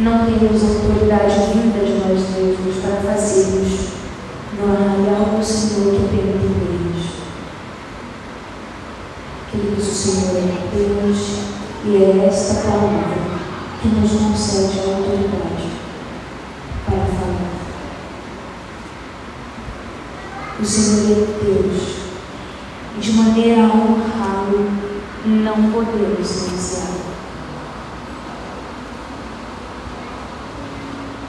Não 0.00 0.26
temos 0.26 0.62
autoridade 0.64 1.52
vinda 1.52 1.84
de 1.84 1.92
nós 2.00 2.20
mesmos 2.36 2.82
para 2.82 3.12
fazermos 3.12 3.94
no 4.58 4.72
arraial 4.72 5.36
do 5.36 5.44
Senhor 5.44 5.94
que 5.94 6.16
permitimos. 6.16 7.24
Queridos, 9.52 9.86
o 9.86 9.94
Senhor 9.94 10.36
é 10.36 10.76
Deus 10.76 11.18
e 11.84 11.96
é 11.96 12.26
esta 12.26 12.68
palavra 12.68 13.14
que 13.80 13.88
nos 13.88 14.10
concede 14.10 14.80
a 14.80 14.96
autoridade 14.96 15.70
para 16.86 16.98
falar. 16.98 17.54
O 20.64 20.66
Senhor 20.66 21.12
é 21.12 21.44
Deus 21.44 21.94
de 22.98 23.12
maneira 23.12 23.64
a 23.64 23.66
honrá-lo 23.66 24.66
não 25.26 25.70
podemos 25.70 26.46
iniciar. 26.46 26.88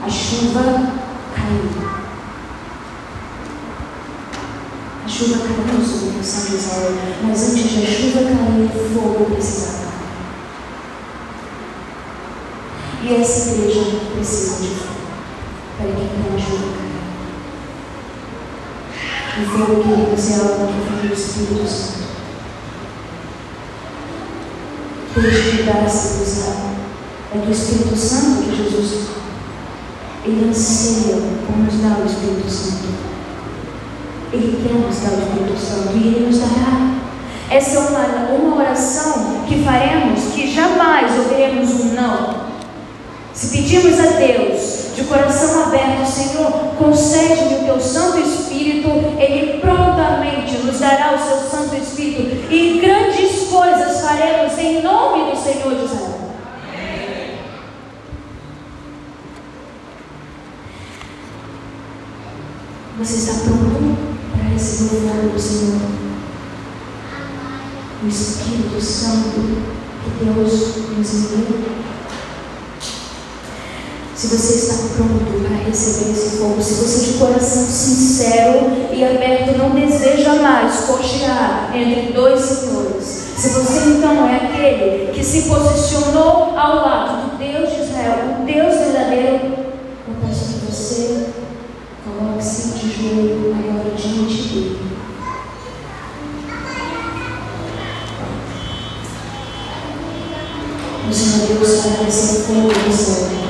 A 0.02 0.08
chuva 0.08 0.62
caiu. 1.34 1.86
A 5.04 5.06
chuva 5.06 5.38
caiu 5.40 5.84
sobre 5.84 6.18
o 6.18 6.22
de 6.22 6.56
Israel, 6.56 6.94
mas 7.22 7.42
antes 7.42 7.74
da 7.74 7.86
chuva 7.86 8.24
cair, 8.24 8.70
fogo 8.94 9.34
precisava. 9.34 9.92
E 13.02 13.14
essa 13.14 13.50
igreja 13.50 14.00
precisa 14.14 14.62
de 14.62 14.68
fogo 14.76 14.96
para 15.76 15.88
que 15.88 16.04
então 16.04 16.34
a 16.34 16.40
chuva 16.40 16.86
caia. 19.56 19.64
O 19.64 19.82
fogo, 19.82 19.82
queridos, 19.82 20.40
algo 20.40 20.66
que 20.66 20.90
vem 20.90 21.08
do 21.08 21.14
Espírito 21.14 21.68
Santo. 21.68 22.06
Desde 25.16 25.56
que 25.56 25.62
dá-se 25.62 26.22
usar, 26.22 26.74
é 27.34 27.38
do 27.38 27.50
Espírito 27.50 27.96
Santo 27.96 28.42
que 28.42 28.56
Jesus 28.56 29.16
ele 30.26 30.48
anseia 30.48 31.18
por 31.46 31.56
nos 31.56 31.74
dar 31.74 32.00
o 32.00 32.06
Espírito 32.06 32.50
Santo. 32.50 32.88
Ele 34.32 34.60
quer 34.60 34.74
nos 34.74 34.96
dar 34.96 35.12
o 35.12 35.22
Espírito 35.22 35.56
Santo 35.56 35.96
e 35.96 36.08
Ele 36.08 36.26
nos 36.26 36.40
dará. 36.40 36.96
Essa 37.48 37.76
é 37.76 37.78
uma, 37.78 38.34
uma 38.34 38.56
oração 38.56 39.44
que 39.46 39.62
faremos 39.62 40.20
que 40.34 40.52
jamais 40.52 41.16
ouviremos 41.16 41.70
um 41.70 41.94
não. 41.94 42.46
Se 43.32 43.56
pedirmos 43.56 44.00
a 44.00 44.18
Deus 44.18 44.55
de 44.96 45.04
coração 45.04 45.64
aberto, 45.64 46.06
Senhor, 46.10 46.50
concede-me 46.78 47.56
o 47.56 47.64
teu 47.66 47.80
Santo 47.80 48.18
Espírito, 48.18 48.88
Ele 49.18 49.60
prontamente 49.60 50.56
nos 50.56 50.80
dará 50.80 51.14
o 51.14 51.18
seu 51.18 51.36
Santo 51.50 51.76
Espírito 51.76 52.50
e 52.50 52.80
grandes 52.80 53.48
coisas 53.48 54.00
faremos 54.00 54.58
em 54.58 54.82
nome 54.82 55.30
do 55.30 55.36
Senhor 55.36 55.74
de 55.74 55.84
Israel. 55.84 56.16
Você 62.98 63.16
está 63.16 63.44
pronto? 63.44 64.16
receber 64.56 64.96
o 64.96 65.30
do 65.30 65.38
Senhor. 65.38 65.80
O 68.02 68.08
Espírito 68.08 68.80
Santo 68.80 69.66
que 70.02 70.24
Deus 70.24 70.76
nos 70.96 71.14
enviou. 71.14 71.76
Se 74.16 74.28
você 74.28 74.54
está 74.54 74.94
pronto 74.96 75.46
para 75.46 75.56
receber 75.58 76.10
esse 76.10 76.38
fogo, 76.38 76.62
se 76.62 76.72
você 76.72 77.12
de 77.12 77.18
coração 77.18 77.66
sincero 77.66 78.72
e 78.90 79.04
aberto 79.04 79.58
não 79.58 79.70
deseja 79.70 80.36
mais 80.36 80.86
cochear 80.86 81.70
entre 81.74 82.14
dois 82.14 82.40
senhores, 82.40 83.04
se 83.36 83.50
você 83.50 83.90
então 83.90 84.26
é 84.26 84.36
aquele 84.36 85.12
que 85.12 85.22
se 85.22 85.42
posicionou 85.42 86.58
ao 86.58 86.76
lado 86.76 87.30
do 87.30 87.36
Deus 87.36 87.70
de 87.70 87.82
Israel, 87.82 88.38
o 88.40 88.44
Deus 88.46 88.74
verdadeiro, 88.74 89.54
eu 90.08 90.14
peço 90.26 90.60
que 90.60 90.72
você 90.72 91.26
coloque-se 92.02 92.68
de 92.78 92.90
joelho 92.90 93.54
agora 93.54 93.94
diante 93.94 94.42
dele. 94.48 94.80
O 101.06 101.12
Senhor 101.12 101.46
Deus 101.48 101.84
vai 101.84 102.04
descer 102.06 102.46
céu 102.46 103.28
para 103.28 103.45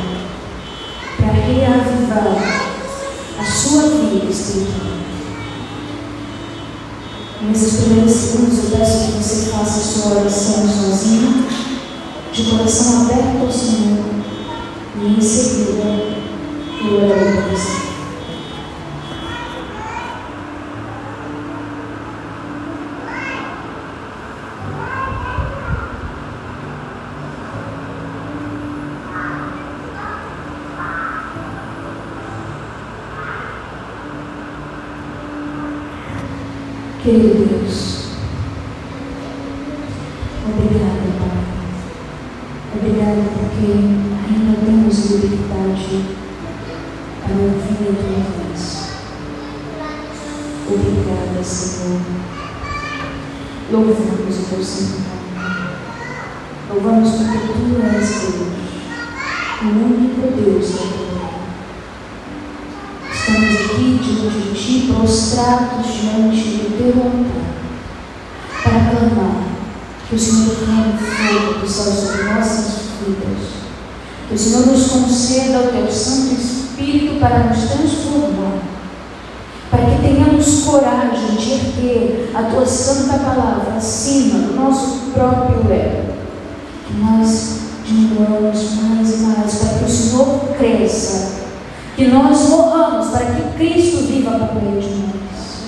reavivar 2.17 2.67
a 3.39 3.45
sua 3.45 3.83
vida 3.83 4.31
espiritual. 4.31 4.97
Nesses 7.43 7.81
primeiros 7.81 8.13
segundos 8.13 8.59
eu 8.59 8.79
peço 8.79 9.07
que 9.07 9.13
você 9.23 9.51
faça 9.51 9.79
a 9.79 9.83
sua 9.83 10.21
oração 10.21 10.69
sozinho, 10.69 11.47
de 12.33 12.43
coração 12.45 13.03
aberto 13.03 13.43
ao 13.43 13.53
Senhor, 13.53 14.05
e 14.97 15.07
em 15.07 15.21
seguida 15.21 15.83
eu 16.81 16.95
orarei 16.97 17.43
por 17.43 17.51
você. 17.51 17.76
Louvamos 53.69 53.99
o 53.99 54.45
teu 54.49 54.63
santo 54.63 55.03
nome. 55.03 55.77
Louvamos 56.71 57.11
porque 57.11 57.39
tu 57.49 57.63
és 57.83 58.09
Deus, 58.21 58.49
o 59.61 59.67
único 59.67 60.21
Deus 60.37 60.71
da 60.71 60.83
terra. 60.83 61.31
Estamos 63.13 63.55
aqui 63.57 63.99
diante 64.01 64.39
de 64.39 64.55
ti, 64.55 64.93
prostrados 64.93 65.87
diante 65.95 66.43
do 66.59 66.79
teu 66.79 66.95
altar, 67.03 67.49
para 68.63 68.79
clamar 68.91 69.45
que 70.09 70.15
o 70.15 70.19
Senhor 70.19 70.55
tenha 70.55 70.97
fogo 70.97 71.59
do 71.59 71.69
céu 71.69 71.93
sobre 71.93 72.23
nossas 72.23 72.67
vidas. 73.05 73.67
Que 74.29 74.35
o 74.35 74.39
Senhor 74.39 74.67
nos 74.69 74.87
conceda 74.87 75.59
o 75.59 75.73
teu 75.73 75.91
Santo 75.91 76.41
Espírito 76.41 77.19
para 77.19 77.49
nos 77.49 77.65
transformar. 77.65 78.76
Tenhamos 80.47 80.65
coragem 80.65 81.35
de 81.37 81.53
erguer 81.55 82.31
a 82.33 82.45
tua 82.45 82.65
santa 82.65 83.19
palavra 83.19 83.75
acima 83.77 84.39
do 84.39 84.55
nosso 84.55 85.11
próprio 85.13 85.73
ego. 85.73 86.13
Que 86.87 86.95
nós 87.01 87.59
diminuamos 87.85 88.75
mais 88.81 89.13
e 89.13 89.17
mais, 89.25 89.55
para 89.57 89.79
que 89.79 89.85
o 89.85 89.89
Senhor 89.89 90.41
cresça. 90.57 91.41
Que 91.97 92.07
nós 92.07 92.49
morramos 92.49 93.09
para 93.09 93.27
que 93.27 93.57
Cristo 93.57 94.07
viva 94.07 94.39
por 94.39 94.63
meio 94.63 94.81
de 94.81 94.89
nós. 94.89 95.67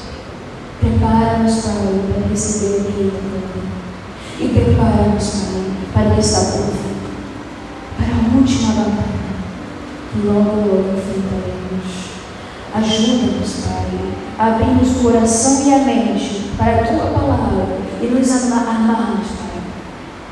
Prepara-nos, 0.79 1.55
Pai, 1.57 1.75
para 2.15 2.29
receber 2.29 2.77
o 2.77 2.97
reino 2.97 3.13
e 4.41 4.49
prepara-nos, 4.49 5.31
Pai, 5.93 6.05
para 6.05 6.21
estar 6.21 6.53
por 6.53 6.67
vir. 6.67 6.99
Para 7.97 8.15
a 8.15 8.39
última 8.39 8.75
batalha, 8.75 9.19
que 10.13 10.25
logo, 10.25 10.39
logo 10.39 10.97
enfrentaremos. 10.97 12.08
Ajuda-nos, 12.75 13.53
Pai, 13.65 13.87
a 14.39 14.47
abrirmos 14.47 14.97
o 14.97 15.03
coração 15.03 15.67
e 15.67 15.75
a 15.75 15.79
mente 15.79 16.51
para 16.57 16.83
a 16.83 16.87
Tua 16.87 17.07
palavra 17.07 17.67
e 18.01 18.07
nos 18.07 18.31
amarmos, 18.31 19.27
Pai, 19.27 19.63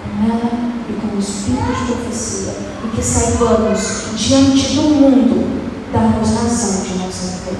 com 0.04 0.30
ela 0.30 0.50
e 0.88 0.92
com 0.92 1.16
o 1.16 1.18
Espírito 1.18 1.72
de 1.74 1.92
profecia 1.92 2.54
e 2.84 2.96
que 2.96 3.02
saibamos, 3.02 4.04
diante 4.16 4.74
do 4.74 4.82
mundo, 4.82 5.60
darmos 5.92 6.28
razão 6.28 6.84
de 6.84 6.98
nossa 6.98 7.38
fé. 7.38 7.52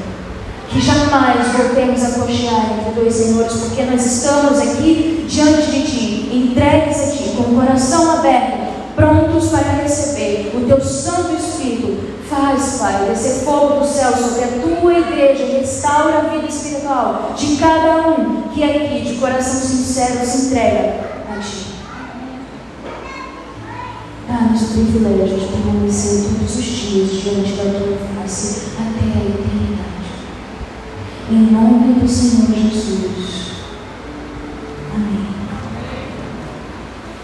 Que 0.68 0.80
jamais 0.80 1.48
voltemos 1.52 2.04
a 2.04 2.20
cochear 2.20 2.78
entre 2.78 3.00
dois 3.00 3.14
senhores, 3.14 3.52
porque 3.52 3.82
nós 3.84 4.04
estamos 4.04 4.58
aqui 4.58 5.24
diante 5.28 5.70
de 5.70 5.82
Ti, 5.82 6.30
entregues 6.32 7.00
a 7.00 7.12
Ti, 7.12 7.34
com 7.36 7.42
o 7.44 7.54
coração 7.56 8.18
aberto, 8.18 8.65
prontos 8.96 9.50
para 9.50 9.82
receber 9.82 10.52
o 10.56 10.66
Teu 10.66 10.80
Santo 10.80 11.36
Espírito. 11.36 12.16
Faz, 12.28 12.78
Pai, 12.80 13.06
descer 13.08 13.44
fogo 13.44 13.80
do 13.80 13.86
céu 13.86 14.10
sobre 14.10 14.44
a 14.44 14.80
Tua 14.80 14.98
igreja, 14.98 15.58
restaura 15.58 16.18
a 16.18 16.22
vida 16.22 16.48
espiritual 16.48 17.34
de 17.36 17.56
cada 17.56 18.08
um 18.08 18.48
que 18.52 18.64
aqui, 18.64 19.02
de 19.02 19.14
coração 19.20 19.60
sincero, 19.60 20.26
se 20.26 20.46
entrega 20.46 20.94
a 21.30 21.38
Ti. 21.38 21.66
Dá-nos 24.26 24.62
o 24.62 24.66
privilégio 24.66 25.38
de 25.38 25.46
permanecer 25.46 26.24
todos 26.24 26.56
os 26.56 26.64
dias 26.64 27.10
diante 27.10 27.52
da 27.52 27.78
Tua 27.78 27.96
face 28.22 28.70
até 28.76 29.04
a 29.04 29.22
eternidade. 29.22 29.86
Em 31.30 31.52
nome 31.52 32.00
do 32.00 32.08
Senhor 32.08 32.52
Jesus. 32.52 33.52
Amém. 34.92 35.26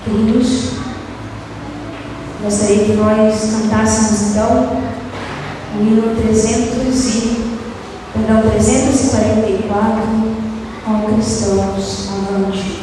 Queridos, 0.05 0.83
gostaria 2.53 2.85
que 2.85 2.93
nós 2.93 3.51
cantássemos 3.51 4.31
então 4.31 4.77
o 5.75 5.83
hino 5.83 6.15
300 6.15 7.15
e, 7.15 7.59
perdão, 8.13 8.43
344 8.51 10.03
com 10.85 11.15
cristãos 11.15 12.11
avante. 12.11 12.82